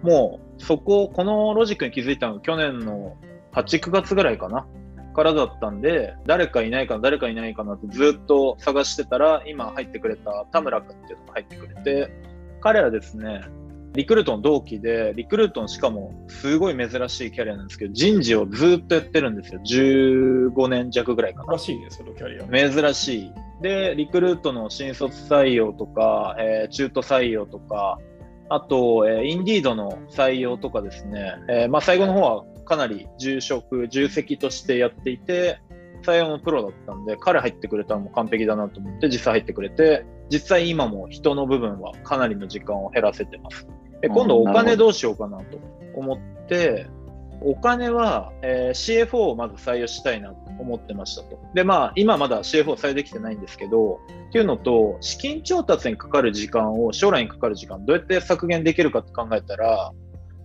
[0.07, 3.16] もうそこ、このロジックに気づいたのが去年の
[3.53, 4.66] 8、9月ぐらいかな。
[5.16, 12.12] からだったんで、誰かいないかな、誰かいないかなってずっと探してたら、今入ってくれた田村君っていうのが入ってくれて、
[12.61, 13.40] 彼はですね、
[13.95, 19.61] リクルートの同期で、リクルートのしかもすごい珍しいキャリアなんですけど、人事をずっとやってるんですよ。
[19.64, 21.59] 15年弱ぐらいかな。
[21.59, 22.71] 珍しいね、そのキャリア。
[22.71, 23.33] 珍しい。
[23.62, 27.99] で、リクルートの新卒採用とか、えー、中途採用とか、
[28.49, 35.61] あと、えー、インディードの採用とかですね、えー、まあ、最後の方はかなり重職、重責としてやっていて、
[36.03, 43.67] 採用のプロだったんで、彼入ってくれたらもう完璧だなと思って、実際入ってくれて、実際今も人の部分はかなりの時間を減らせてます。
[44.03, 45.59] え今度お金どうしようかなと
[45.95, 46.87] 思って、
[47.42, 51.38] お金は、えー、CFO をまず採用したいなと思ってましたと。
[51.55, 59.92] で、まあ、今まだ CFO 採用できてないんですけど、っていうのと、資金調達にかかる時間を、将来にかかる時間、どうやって削減できるかって考えたら、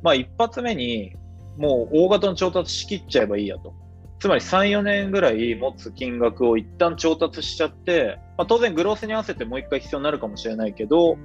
[0.04, 1.15] まあ、一発目に、
[1.58, 3.73] もう大型の調達しきっちゃえばいいやと。
[4.19, 11.17] つまり3、4年ぐらい持つ金額を一旦調達しちゃって、まあ、当然グロースに合わせてもう一回必要になるかもしれないけど、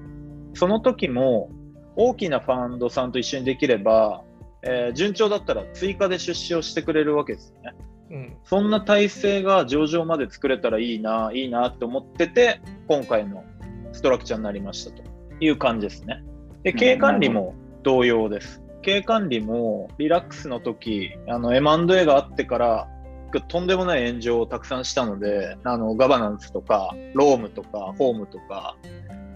[0.55, 1.50] その時も
[1.96, 4.22] 大きなファンドさんと一緒にできれば、
[4.62, 7.75] えー、順調だったら追加で出資をしてくれるわけですよね。
[8.09, 13.45] うん、そんな体制が上場まで作れたらいいな、いいなって思ってて、今回の
[13.92, 15.03] ストラクチャーになりましたと
[15.40, 16.23] いう感じですね。
[16.62, 18.62] で、経営管理も同様です。
[18.83, 22.88] 経営管理もリラックスの時、あの M&A があってから、
[23.49, 28.77] とんでもない炎上をたくさんしたので、あのガバナンスとか、ロームとか、ホームとか、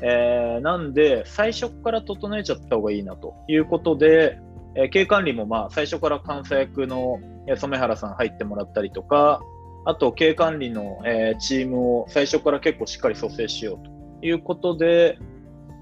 [0.03, 4.39] えー、なんで、最初から整えちゃった方がいいなということで、
[4.75, 7.19] えー、経営管理もまあ最初から監査役の
[7.57, 9.41] 染原さん入ってもらったりとか、
[9.85, 15.19] あと経営管理の、えー、チームを最初から結構しっかり蘇生しようということで、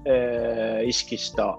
[0.05, 1.57] えー、意識した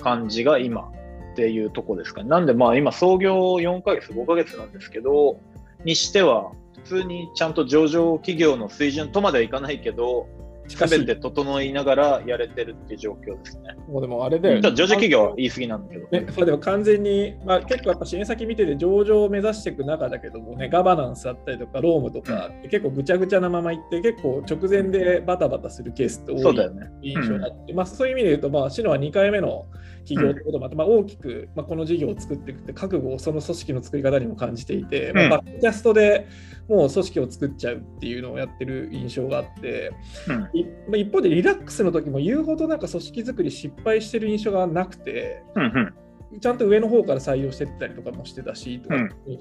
[0.00, 0.88] 感じが今
[1.32, 2.28] っていうとこですかね。
[2.28, 5.38] なんでまあ今創業4ヶ月、5ヶ月なんですけど、
[5.84, 6.52] にしては
[6.84, 10.26] 普通にちゃんと上場企業の水準とまではいかないけど、
[10.76, 13.74] すべて整いながらやれてるっていう状況ですね。
[13.88, 16.08] もうでもあれで、上場企業は言い過ぎなんだけど。
[16.08, 29.66] ね、それでも完全に、まあ、結構やっぱ支援先見てて上場を目指していく中だけどもね、ガバナンスだったりとか、ロームとか、うん、結構ぐちゃぐちゃなままいって、結構直前でバタバタするケースって多い印象があって、ねうん、まあ、そういう意味で言うと、まあ、シノは2回目の
[30.04, 36.26] 企業ということもあって、まあ、大きく、まあ、この事業を作っていくって覚悟をその組織の作り方にも感じていて、まあ、バックキャストで
[36.68, 39.92] もう組織を作っちゃうっていうのをやってる印象があって、
[40.28, 45.94] うん、一方でリラックスの時も言うほどなんか組織作り失敗してる印象がなくて、うん
[46.32, 48.96] うん、ちゃんと上の方から採用してったりとかもしてたしとか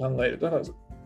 [0.10, 0.60] 考えると、うん、ま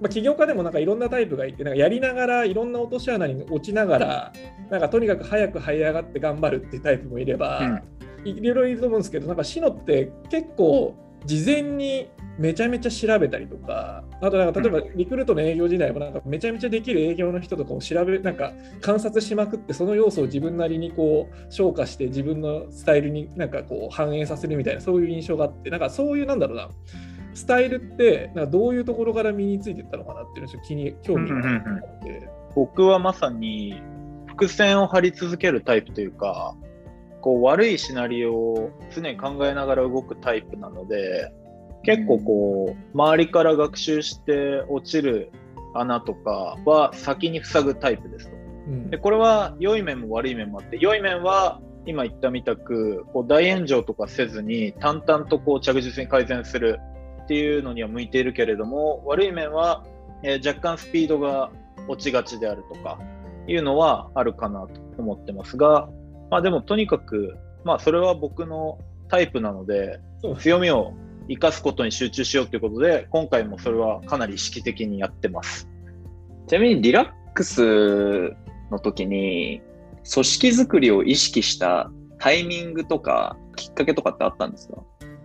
[0.05, 4.33] あ、起業家でもなんかいろんなタイプがいて、なんかやりながらいろんな落とし穴に落ちながら、
[4.69, 7.81] なんかとにかく早く這い上がって頑張るっていうタイプもいれば、うん。
[8.25, 26.69] いろいろいると思うんですけど、なんかシノって結構事前にめちゃめちゃ調べたりとか、あとなんか例えばリクルートの営業時代もなんかめちゃめちゃできる営業の人とかを調べ、なんか観察しまくって、その要素を自分なりにこう消化して自分のスタイルになんかこう反映させるみたいな、そういう印象があって、なんかそういうなんだろうな、
[27.33, 32.29] スタイルってなんかどういうところから身についていったのかなっていうのを気に興味があって。
[32.55, 33.81] 僕はまさに
[34.27, 36.55] 伏線を張り続けるタイプというか、
[37.19, 41.33] こう悪いシナリオを常に考えながら動くタイプなので、
[41.85, 45.31] 結構こう、周りから学習して落ちる
[45.75, 48.35] 穴とかは先に塞ぐタイプですと。
[48.67, 56.79] うん、でこれは良い面も悪い面もあって良い面は今言ったみたくこう大炎上とかせずに淡々とこう着実に改善する
[57.23, 59.83] っていうのには向いているけれども悪い面は、
[60.23, 61.51] えー、若干スピードが
[61.87, 62.97] 落ちがちであるとか
[63.47, 65.87] いうのはあるかなと思ってますが、
[66.31, 69.99] まあ、でもとにかく、まあ、それは僕のタイプなので
[70.39, 70.93] 強みを
[71.27, 75.69] 生かすことに集中しようということで今回もそれはかなり意識的にやってます。
[76.47, 78.33] ちなみにリラックス
[78.71, 79.61] の時に
[80.11, 84.75] 組織づくりを意識したタイミングとかきっかけとかってあったんですか？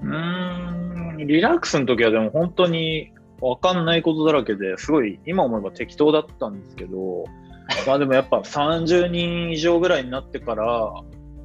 [0.02, 7.24] うーん、リラックスの時はでも本当に分かんないことだらけですごい今思えば適当だったんですけど、
[7.86, 10.90] まあでもやっぱ30人以上ぐらいになってから、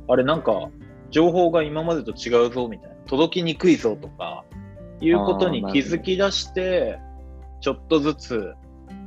[0.07, 0.69] あれなんか
[1.11, 4.44] 情報が今までと違うぞみたいな、届きにくいぞとか、
[5.01, 6.99] いうことに気づき出して、
[7.61, 8.53] ちょっとずつ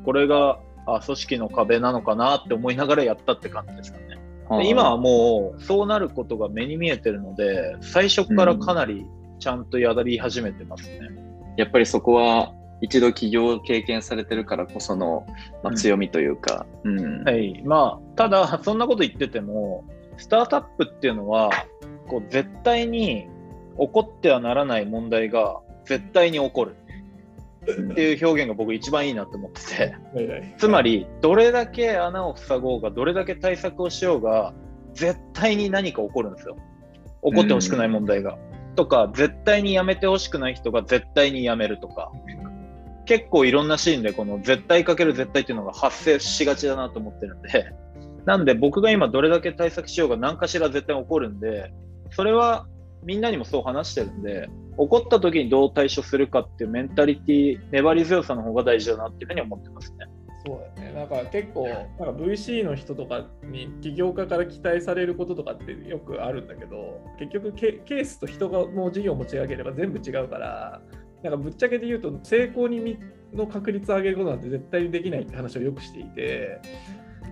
[0.05, 4.19] これがあ組織の壁なのかなって思いながらやったって感じですかね。
[4.51, 9.05] で今はもうそうなることが目に見えてるので最初からかなり
[9.39, 11.01] ちゃんとやり始めてますね。
[11.11, 15.27] うん、やっぱりそこは一度起業を経験されてるからこその、
[15.63, 17.63] まあ、強みというか、うん、うん、はい。
[17.65, 19.85] まあ、ただそんなこと言ってても
[20.17, 21.51] スタートアップっていうのは
[22.09, 23.29] こう絶対に
[23.79, 26.77] 起こってはならない問題が絶対に起こる
[27.63, 29.95] っていう表現が僕一番いいなと思ってて、
[30.59, 34.55] つまりどれだけ穴を塞ごうがどれだけ対策をしようが
[34.95, 36.57] 絶対に何か起こるんですよ。
[37.25, 42.13] 起こってほしくない問題が、うん、とか絶対に辞めてほしくない人が絶対に辞めるとか。
[43.05, 47.73] 結構いろんなシーンでこの絶対かける絶対っていうのが発生しがちだなと思ってるんで。
[48.27, 51.73] なんで僕が今どれだけ対策しようが何かしら絶対起こるんで
[52.11, 52.67] それは
[53.03, 60.07] みんなにもそう話してるんで起こった時にどう対処するかっていうメンタリティ粘り強さの方が大事だなっていうふうに思ってますね。
[60.47, 60.93] そうだね。
[60.93, 70.81] なんか結構、なんか VC の人とかに起業家から期待されることとかってよくあるんだけど、結局ケースと人がもう事業を持ち上げれば全部違うから、
[71.25, 72.99] なんかぶっちゃけで言うと成功に
[73.35, 76.61] の確率を上げることなんて絶対にできないって話をよくしていて、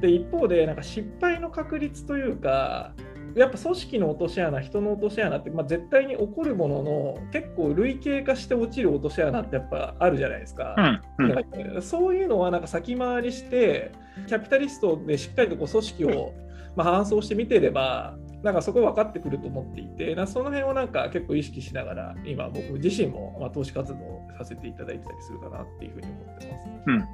[0.00, 2.92] で一方でなんか失敗の確率というか
[3.36, 10.74] やっぱ組織の落とし穴、人の落とし穴って、まあ、絶対に起こるものの、結構類型化して落ちる落とし穴ってやっぱあるじゃないですか。
[11.18, 11.34] うん
[11.76, 13.92] うん、そういうのはなんか先回りして、
[14.26, 16.32] キャピタリストでしっかりとこう組織を
[16.76, 23.98] まあ、搬送して見てれば、なんかそこ分かってくると思っていて、その辺をなんか結構意識しながら、今僕自身もま投資活動
[24.38, 26.68] させていただいてたりするかなっていうふうに思ってます。
[26.86, 27.04] うん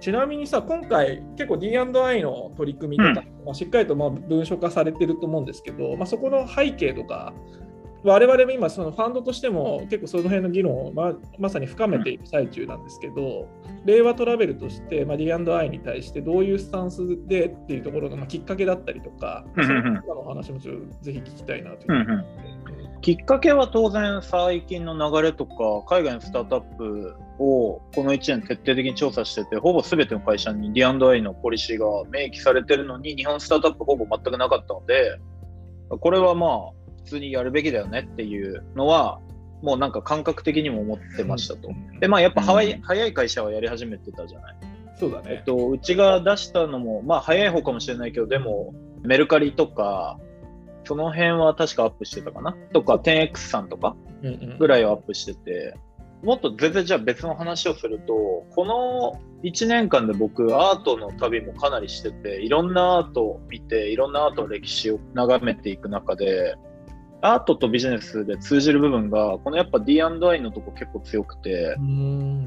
[0.00, 7.34] ちなみにさ、今回、結構 D&I の取り組みとか、うん、まあ、しっかりとまあ文書化されてると思うんですけど、まあ、そこの背景とか、
[8.02, 13.46] 我々も今、そのファンドとしても結構その辺の議論をままさに深めている最中なんですけど、
[13.84, 22.60] 令和トラベルとして、まあ、D&I に対してどういうスタンスでっていうところの、まあ、きっかけだったりとか、その話もちょっとぜひ聞きたいなというふうに思って。
[23.02, 25.54] きっかけは当然最近の流れとか
[25.86, 35.18] 海外のスタートアップをこの1年徹底的に調査しててほぼ全ての会社に D&I のポリシーが明記されてるのに日本スタートアップほぼ全くなかったので
[35.88, 39.20] これはまあ普通にやるべきだよねっていうのは
[39.62, 41.70] もうなんか感覚的にも思ってましたと。
[41.98, 44.56] でまあやっぱ早い,、早い会社はやり始めてたじゃない。
[44.98, 45.24] そうだね。
[45.30, 50.18] えっと、うちが出したのもまあ早い方かもしれないけどでもメルカリとか
[50.84, 53.96] その辺は確かアップしてたかなとか、10X さんとか
[54.58, 55.76] ぐらいはアップしてて、
[56.22, 66.56] もっと全然じゃあ別の話をすると、この1年間で僕、アートの旅もかなりしてて、いろんなアートを見て、いろんなアートの歴史を眺めていく中で、
[67.22, 71.76] アートとビジネスで通じる部分が、このやっぱ D&I のとこ結構強くて、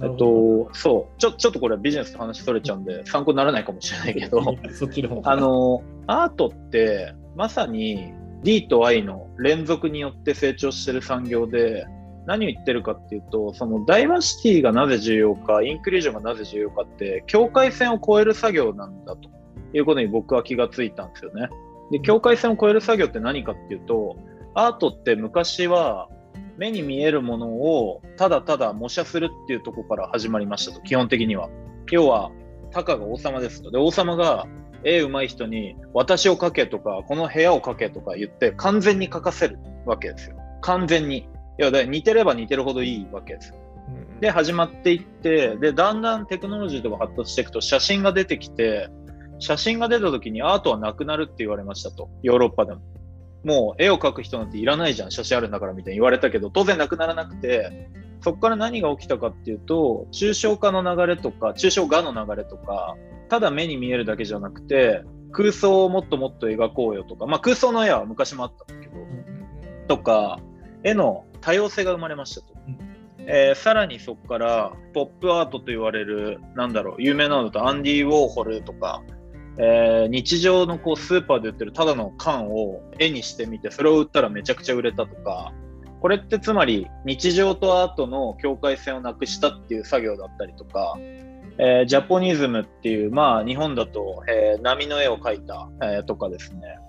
[0.03, 4.39] えっと、そうちょ、ちょっとこれはビジネスと話取れちゃうんで、参考にならないかもしれないけど、
[5.23, 11.85] あの、アートってまさに D と I の連続によって成長してる産業で、
[12.25, 19.29] 何を言ってるかっていうと、そのダイバーシティがなぜ重要か、インクリージョンがなぜ重要かって、境界線を越える作業なんだと
[19.73, 21.49] いうことに僕は気がついたんですよね。
[21.91, 24.15] で、境界線を越える作業って何かっていうと、
[24.55, 26.09] アートって昔は
[26.57, 31.49] 目に見えるものをただただ模写するっていうとこから始まりましたと、基本的には。
[31.91, 32.31] 要は、
[32.71, 33.69] たかが王様ですと。
[33.69, 34.47] で、王様が
[34.83, 40.37] 絵うまい人に私を描けとか、この部屋を描けとか言って完全に描かせるわけですよ。
[40.61, 41.27] 完全に。
[41.59, 43.55] いや、だ似てれば似てるほどいいわけですよ。
[44.19, 48.89] で、始まっていって、で、だんだんテクノロジーとか発達していくと写真が出てきて、
[49.39, 52.09] 写真が出た時にアートはなくなるって言われましたと。
[52.21, 52.81] ヨーロッパでも。
[53.43, 57.89] もう絵を描く人なんていらないじゃん、写真あるんだからみたいに言われたけど、当然なくならなくて、
[58.21, 62.95] そこから何が起きたかっていうと、抽象化の流れとか、抽象画の流れとか、
[63.27, 68.95] ただ目に見えるだけじゃなくて、空想をもっともっと描こうよとか、まあ、空想の絵は昔もあったんだけど、
[69.89, 70.39] とか、
[70.83, 72.53] 絵の多様性が生まれましたと。
[73.25, 79.01] えー、さらにそこからポップアートと言われる、なんだろう、有名なのだとアンディ・ウォーホルとか、
[79.57, 85.53] えー、日常のこうスーパーで売ってるただの缶を絵にしてみて、それを売ったらめちゃくちゃ売れたとか、
[86.01, 90.97] これってつまり日常とアートの境界線をなくしたっていう作業だったりとか、
[91.59, 96.79] えー、ジャポニズムっていう、まあ日本だと、えー、波の絵を描いた、えー、とかですね、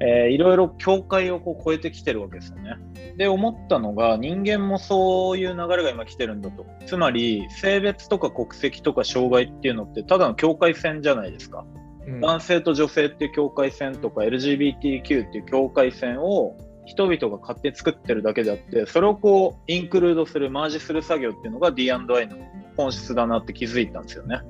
[0.00, 2.76] えー、いろいろ境界をこう超えてきてるわけですよね。
[3.16, 6.64] で、思ったのが、人間もそういう流れが今来てるんだと。
[6.86, 11.66] つまり、性別とか国籍とか障害っていうのって、ただの境界線じゃないですか。
[12.06, 22.36] うん、男性と女性っていう境界線とか、LGBTQ っていう境界線を、人々が勝手に作ってるだけであって、それをこう、インクルードする、マージする作業っていうのが D&I の
[22.76, 24.40] 本質だなって気づいたんですよね。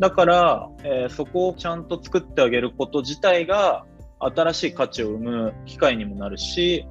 [0.00, 3.84] だから、えー、そこをちゃんと作ってあげること自体が
[4.26, 6.86] 新しい価値を生む機会にもなるし、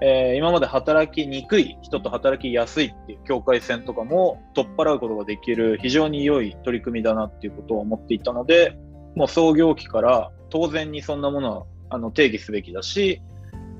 [0.00, 8.76] えー、今まで働きにくい人と働きやすいっていう境界線とかも取っ払うことができる非常に良い取り組みだなっていうことを思っていたので、
[9.14, 13.22] もう創業期から当然にそんなものはあの定義すべきだし、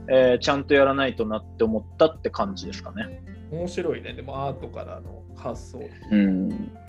[0.09, 3.21] えー、ちゃんとやらないとなって思ったって感じですかね。
[3.51, 5.81] 面白いね、でもアートからの発想。
[6.11, 6.49] うん、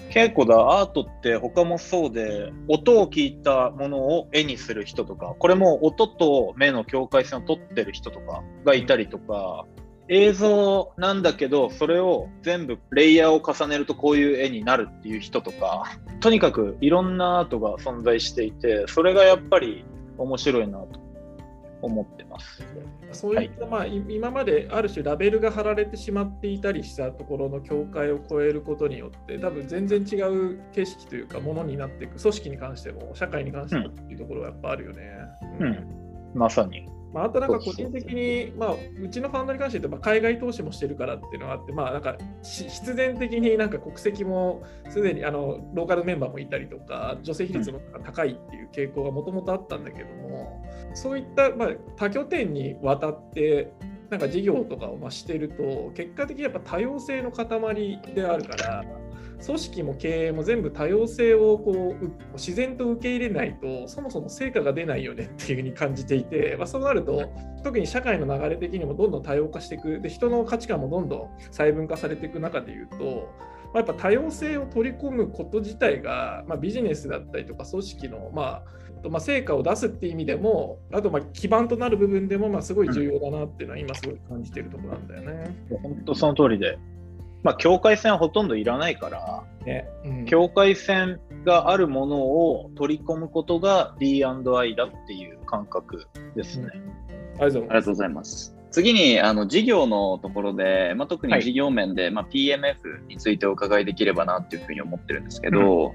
[0.10, 9.66] 結構だ、アートって他もそうで、音を聞いたものを絵にする人とか、これも音と目の境界線を取ってる人とかがいたりとか、
[10.10, 15.86] 映像なんだけど、それを全部レイヤーを重ねるとこういう絵になるっていう人とか、
[16.20, 19.86] とにかくいろんなアートが存在していて、それがやっぱり
[20.18, 21.03] 面白いなと。
[21.84, 22.64] 思ってます。
[23.12, 35.04] そういった、まあ、今まである種ラベルが貼られてしまっていたりしたところの境界を越えることによって多分全然違う景色というかものになっていく組織に関しても社会に関してもっていうところはやっぱあるよね。
[35.60, 36.93] うん、うん、まさに。
[37.14, 53.72] まあ、あとなんか個人的に、まあ、うちのファンドに関して言うと、海外投資もしてるからっていうのがあって、まあ、なんか必然的になんか国籍もすでにあのローカルメンバーもいたりとか、女性比率も高いっていう傾向がもともとあったんだけども、そういった、まあ、多拠点にわたって、
[54.10, 58.86] なんか事業とかをましてると、結果的にやっぱ多様性の塊であるから、
[59.46, 67.30] 組織も経営も全部多様性をこう自然と受け入れないとそもそも成果が出ないよねっていうふうに感じていて、まあ、そうなると
[67.64, 70.00] 特に社会の流れ的にもどんどん多様化していく。
[70.00, 73.30] で人の価値観もどんどん細分化されていく中でいうと、
[73.74, 85.56] まあ、やっぱ多様性を取り込むこと自体が、まあ、ビジネスだったりとか組織の、まあまあ、成果を出すっていう意味でもあとまあ基盤となる部分でもまあすごい重要だなっていうのは今すごい感じているところなんだよね。
[85.82, 86.78] 本当その通りで
[87.44, 89.86] まあ、境界線はほとんどいらないから、ね。
[90.06, 96.68] うん、境界線があるものを取り込むことが D&I だっていう感覚ですね。
[97.36, 98.56] うん、ありがとうございます。
[98.72, 105.92] 次にあの事業のところで、まあ、特に事業面で、はい、まあ、PMF についてお伺いできればなっていうふうに思ってるんですけど、うん、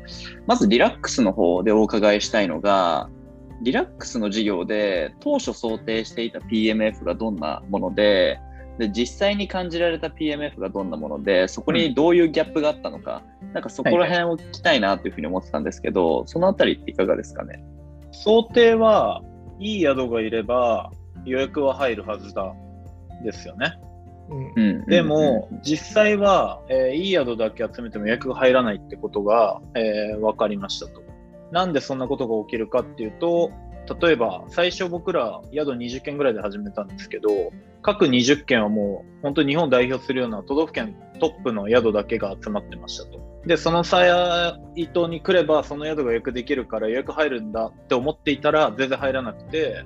[0.47, 3.11] まずリラックスの方でお伺いしたいのが、
[3.63, 8.39] リラックスの事業で当初想定していた PMF がどんなもので、
[8.79, 17.63] で実際に感じられた PMF がどんなものでそこにどういうギャップがあったのか、うん、なんかそこら辺を聞きたいなというふうに思ってたんですけど、はい、そのあたりっていかがですかね？
[18.13, 19.23] 想定は
[19.59, 20.93] いい宿がいれば
[21.25, 22.55] 予約は入るはずだ
[23.25, 23.79] ですよね。
[24.31, 31.03] うん、でも、実際は、えー、いい宿だけ集めても予約が入らないってことが、えー、分かりましたと。
[31.51, 33.51] なんでそんなことが起きるかっていうと、
[33.95, 43.29] 例えば最初僕ら宿20件ぐらいで始めたんですけど各20件はもう本当に日本を代表するような都道府県トップの宿だけが集まってましたと。
[43.47, 49.85] で、そのサイトに来ればその宿が予約できるから予約入るんだって思っていたら全然入らなくて、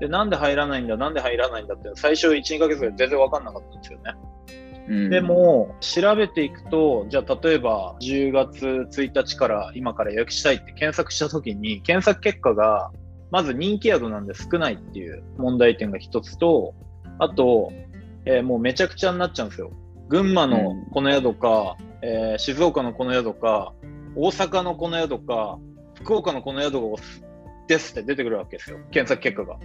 [0.00, 4.14] で、なんで入らないんだ、なんで入らないんだって最初1、2ヶ月で全然わかんなかったんですよね。
[4.88, 8.66] うん、でも、調べていくと、じゃあ例えば10月
[9.00, 12.90] 1日から今から予約したいって検索したときに、検索結果が
[13.32, 16.74] まず人気宿なんで少ないっていう問題点が一つと、
[17.18, 17.72] あと、
[18.26, 19.72] えー、もうめちゃくちゃになっちゃうんですよ。
[20.08, 23.72] 群馬のこの宿か、うん、えー、静岡のこの宿か、
[24.14, 25.58] 大阪のこの宿か、
[25.94, 26.78] 福岡のこの宿
[27.68, 28.78] ですって出てくるわけですよ。
[28.90, 29.58] 検索結果が。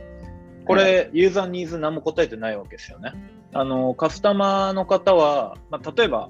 [0.65, 3.11] これ、ユーザーニーズ何も答えてないわけですよね。
[3.53, 6.30] あの、カスタマーの方は、まあ、例えば、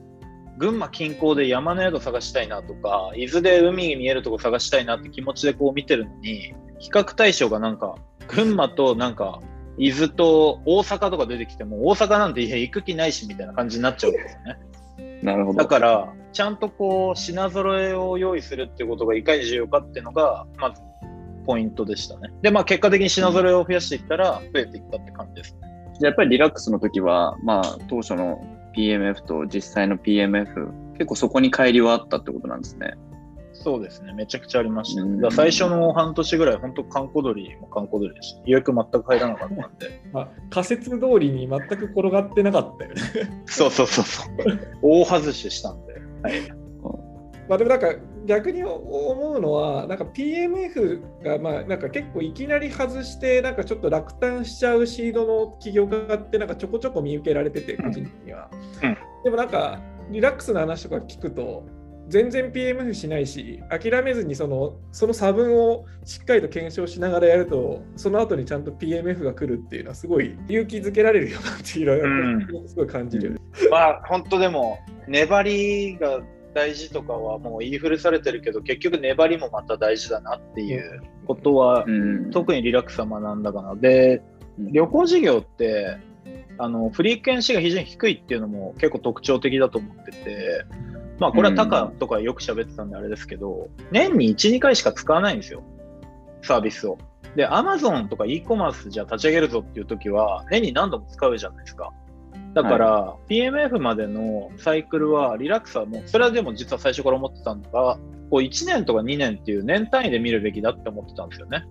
[0.58, 7.96] 群馬近郊で山の宿探したいなとか、伊豆で海に見えるとこ探したいなって気持ちでこう見てるのに、比較対象がなんか、
[8.28, 9.40] 群馬となんか、
[9.78, 15.22] 伊豆と大阪とか出てきても、大阪なんていや行く気ないしみたいな感じになっちゃうんですよね。
[15.22, 15.60] なるほど。
[15.60, 20.82] だから、ちゃんとこう、品揃えを用意するっていうことがいかに重要かっていうのが、まず、
[21.46, 22.30] ポイントでしたね。
[22.42, 25.68] で、まあ、結果的に品揃えを増やしていったら、増えていったって感じですね。
[26.00, 28.40] じゃあやっぱりリラックスの時は、まあ、当初の
[28.76, 32.94] PMF と実際の PMF、結構そこに乖離はあったってことなんですね。
[33.68, 35.02] そうですね、めちゃくちゃありました。
[35.02, 38.42] うんだ最初の半年ぐらい、本当、観光鳥も観光鳥でした。
[38.46, 40.02] 予約全く入らなかったんで。
[40.14, 43.02] ま あ、仮説通りに全く転がってなかったよね。
[43.46, 44.36] そうそうそうそう。
[44.82, 45.94] 大外ししたんで。
[46.24, 46.50] はい。
[47.50, 47.94] まあでもなんか
[48.26, 58.50] 逆に思うのは、なんか PMF がまあなんか結構いきなり外して、なんかちょっと落胆しちゃうシードの企業家ってなんかちょこちょこ見受けられてて、個人的には。
[58.82, 61.66] うんでもなんかリラックスの話とか聞くと、
[62.08, 73.40] 全然 PMF しないし、諦めずにそのその差分をしっかりと検証しながらやると、その後にちゃんと PMF が来るっていうのはすごい勇気づけられるよなっていうのはすごい感じるよね。
[73.70, 76.22] まあ、本当でも、粘りが
[76.54, 82.32] 大事とかはもう言い古されてるけど、結局粘りもまた大事だなっていうことは、うん。
[82.32, 83.76] 特にリラックスは学んだかな。
[83.76, 84.22] で、
[84.58, 85.98] 旅行事業って、
[86.60, 90.66] あのフリークエンシーが非常に低いっていうのも結構特徴的だと思ってて、
[91.20, 95.64] まあこれはタカとかよく喋ってたんであれですけど、年に1、2回しか使わないんですよ、
[96.42, 96.98] サービスを。
[97.36, 101.92] で、Amazon とか e コマースじゃ立ち上げるぞっていう時は、年に何度も使うじゃないですか。
[102.54, 108.00] だから、PMF までのサイクルは、リラックスはもう、それはでも実は最初から思ってたのが、
[108.30, 111.64] こう1年とか2年っていう年単位で見るべきだって思ってたんですよね。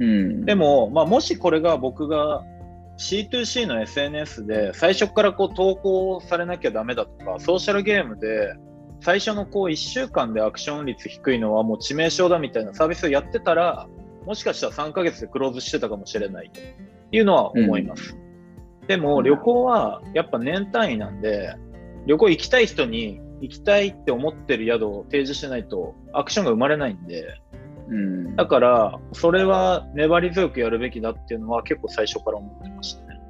[0.00, 0.44] うん。
[0.44, 2.44] でも、まあ、もしこれが僕が
[2.98, 8.54] C2C の SNS で最初からこう投稿されなきゃダメだとか、ソーシャルゲームで
[9.00, 13.88] 最初のこう1週間でアクション率低いのはもう致命傷だみたいなサービスをやってたら、
[14.26, 16.60] もしかしたら3ヶ月でクローズしてたかもしれないと
[17.12, 18.16] いうのは思います。
[18.86, 21.54] でも旅行はやっぱ年単位なんで、
[22.06, 27.40] 旅行行きたい人に行きたいって思ってる宿を提示しないとアクションが生まれないんで、
[27.88, 28.36] うん。
[28.36, 33.20] だから、それは粘り強くやるべきだっていうのは結構最初から思ってましたね。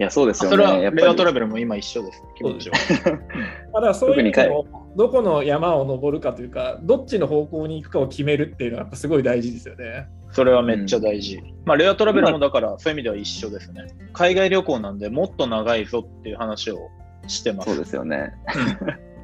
[0.00, 0.56] いや、そうですよね。
[0.56, 2.76] それはやっぱりレアトラベルも今一緒です、気持ちは。
[3.72, 10.06] ただそういうもどこの山を登るかというか、どっちの方向に行くかを決めるっていうのはやっぱすごい大事ですよね。
[10.32, 11.40] それはめっちゃ大事。
[11.64, 13.86] まあ、レアトラベルもだからそういう意味では一緒ですね。
[14.12, 16.90] 海外旅行なんでもっと長いぞっていう話を
[17.26, 17.70] してます。
[17.70, 18.32] そうですよね。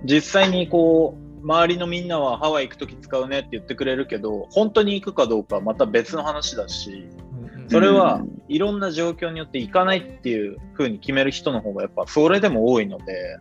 [0.05, 7.07] 実際にこう、周りのみんなはハワイ行くとき使うねって言ってくれるけど、本当に行くかどうかはまた別の話だし、
[7.71, 13.37] それはうんいろんな状況によって行かないっていう風に決める人の方がやっぱそれでも多いので、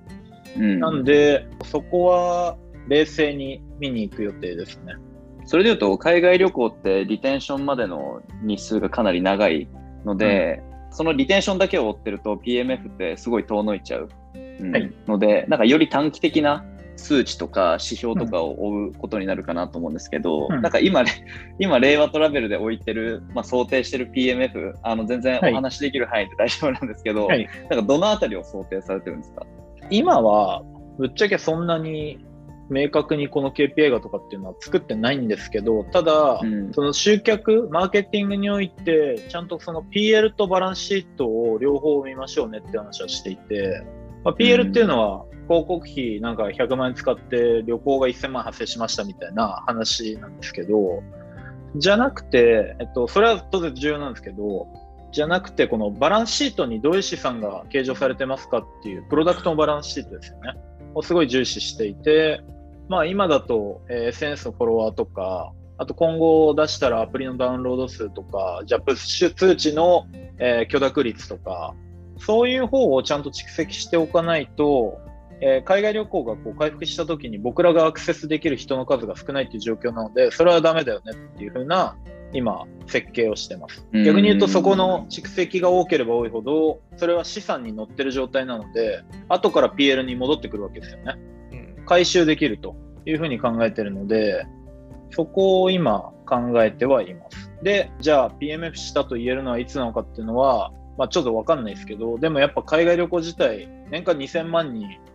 [0.57, 0.79] うん。
[0.79, 4.95] なんでそこは冷静に見に行く予定ですね。
[5.45, 9.69] それでいうと、海外旅行ってリテンションまでの日数がかなり長い
[10.03, 14.09] ので、そのリテンションだけを追ってると PMF ってすごい遠のいちゃう、
[14.59, 14.71] うん。
[14.71, 14.91] はい。
[15.07, 16.65] ので、なんかより短期的な
[16.97, 20.61] 数値とか指標とかを追うことになるかなと思うんですけど、うん。
[20.61, 21.05] なんか今、
[21.59, 25.51] 今、令和トラベルで置いてる、まあ、想定してる PMF、あの全然はい。
[25.53, 27.47] お話できる範囲で大丈夫なんですけど、はい。
[27.69, 29.45] なんかどのあたりを想定されてるんですか？
[29.89, 30.63] 今は
[30.97, 32.25] ぶっちゃけそんなに
[32.69, 36.73] 明確にこの KPI がとかっていうのは作ってないんですけど、ただ、うん。
[36.73, 43.83] その集客、マーケティングにおいて、ちゃんとその PL とバランスシートを両方見ましょうねって話はしていて、
[44.23, 51.01] まあ、PL っていうのは広告費なんか100万円使って旅行が1000万発生しましたみたいな話なんですけど、
[51.75, 54.67] じゃなくて、えっと、それは当然重要なんですけど、
[55.17, 60.53] じゃなくて、このバランスシートにどういう資産が計上されてますかっていう、プロダクトのバランスシートですよね。
[60.93, 62.43] をすごい重視していて、
[62.87, 70.05] まあ今だと、えー SNS のフォロワーとか、あと今後出したらアプリのダウンロード数とか、じゃあプッシュ通知の、
[70.37, 71.73] えー許諾率とか、
[72.19, 74.99] そういう方をちゃんと蓄積しておかないと、
[75.41, 81.95] えー海外旅行がこう回復した時に僕らがアクセスできる人の数が少ないっていう状況なので、それはダメだよねっていう風な
[82.33, 83.85] 今設計をしてます。
[83.93, 91.15] うん逆に言うとそこの蓄積が多ければ多いほど、それは資産に乗ってる状態なので、後から PL に戻ってくるわけですよね。
[91.51, 92.75] うん回収できると
[93.05, 94.45] いうふうに考えてるので、
[95.11, 97.51] そこを今考えてはいます。
[97.63, 105.06] で、じゃあ PMF したと言えるのはいつなのかっていうのは、まあちょっとわかんないですけど、でもやっぱ海外旅行自体、年間2000万人うん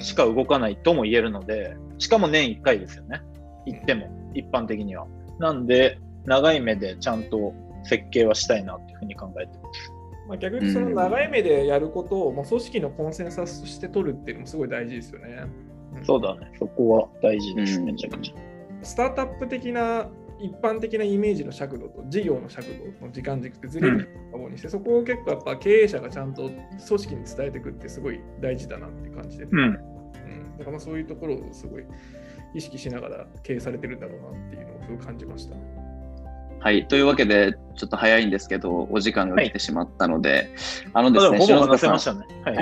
[0.00, 3.22] しか動かないとも言えるので、しかも年1回ですよね。
[3.66, 5.06] 行っても、一般的には。
[5.38, 7.54] なんで、長い目でちゃんと
[7.84, 9.92] 設計はしたいなっていうふうに考えてます。
[10.28, 15.28] まあ、逆にその長い目でやることをもう組織のコンセンサスとして取るっていうのもすごい大事ですよね。
[16.00, 16.52] んそうだね。
[16.58, 18.34] そこは大事です、うんめちゃくちゃ。
[18.82, 20.06] スタートアップ的な
[20.40, 22.68] 一般的なイメージの尺度と事業の尺
[23.00, 29.50] 度の時間軸ってずれると思うにして、そこを結構やっぱ経営者がちゃんと組織に伝えていくってすごい大事だなって感じです。
[29.52, 29.60] うん。
[29.60, 29.72] うん
[30.58, 31.84] だからまあそういうところをすごい
[32.54, 35.56] 意識しながら経営されてるんだろうなっていうのをすごい感じました。
[36.60, 36.86] はい。
[36.88, 40.48] というわけで、ちょっと早いんですけど、お時間が来てしまったので、はい、
[40.94, 42.26] あのですね、ほぼ話せましたね。
[42.44, 42.56] はい。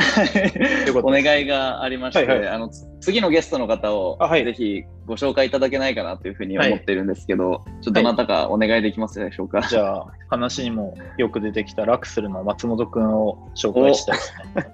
[1.03, 2.71] お願いがありまして、はいはい、あの
[3.01, 9.63] 次のゲストの方を、はい、ぜひご紹介いただけないかなというふうに思ってるんですけど、はい、ちょっとどなたかお願いできますでしょうか？
[9.63, 14.71] じゃあ、話にもよく出てきたラクスルの松本君を紹介したいですね。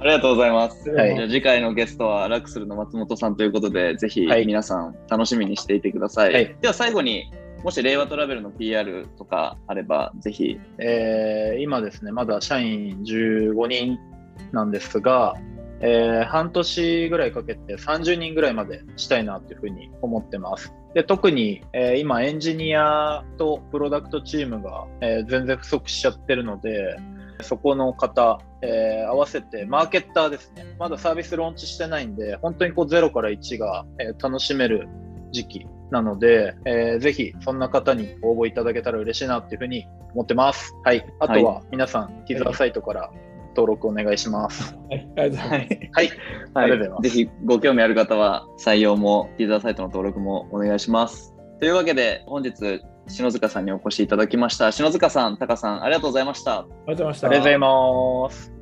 [0.00, 0.88] ありがとうございます。
[0.90, 7.30] はい、じゃあ次回のゲストはラクスルの松本さんということで、ぜひ皆さん楽しみにしていてください、では最後に
[7.62, 10.58] もし令和トラベルの PR とかあれば、ぜひ。
[10.78, 13.98] えー、今ですね、まだ社員15人
[14.52, 15.34] なんですが、
[15.80, 20.72] えー、半年ぐらいかけて30人ぐらいまでしたいなというふうに思ってます。
[20.94, 26.96] で特に、えー、今エンジニアとプロダクトチームが、えー、全然不足しちゃってるので、
[27.42, 30.64] そこの方、えー、合わせてマーケッターですね。
[30.78, 34.88] まだサービスローンチしてないんで、本当にこう0から1が、え、楽しめる
[35.30, 40.74] 時期なので、えー、ぜひそんな方に応募いただけたら嬉しいなっていうふうに思ってます。
[40.84, 41.04] はい。
[41.18, 43.10] あとは皆さん、ティザーサイトから
[43.56, 44.76] 登録お願いします。
[44.88, 45.08] はい。
[45.16, 45.74] ありがとうございます。
[45.92, 46.02] はい。
[46.02, 46.10] はい、
[46.54, 47.02] ありがとうございます。
[47.02, 51.34] ぜひご興味ある方は採用もティザーサイトの登録もお願いします。
[51.58, 54.72] というわけで本日篠塚さんにお越しいただきました。
[54.72, 56.60] 篠塚さん、タカさん、ありがとうございました。
[56.60, 57.26] ありがとうございました。
[57.26, 58.59] ありがとうございます。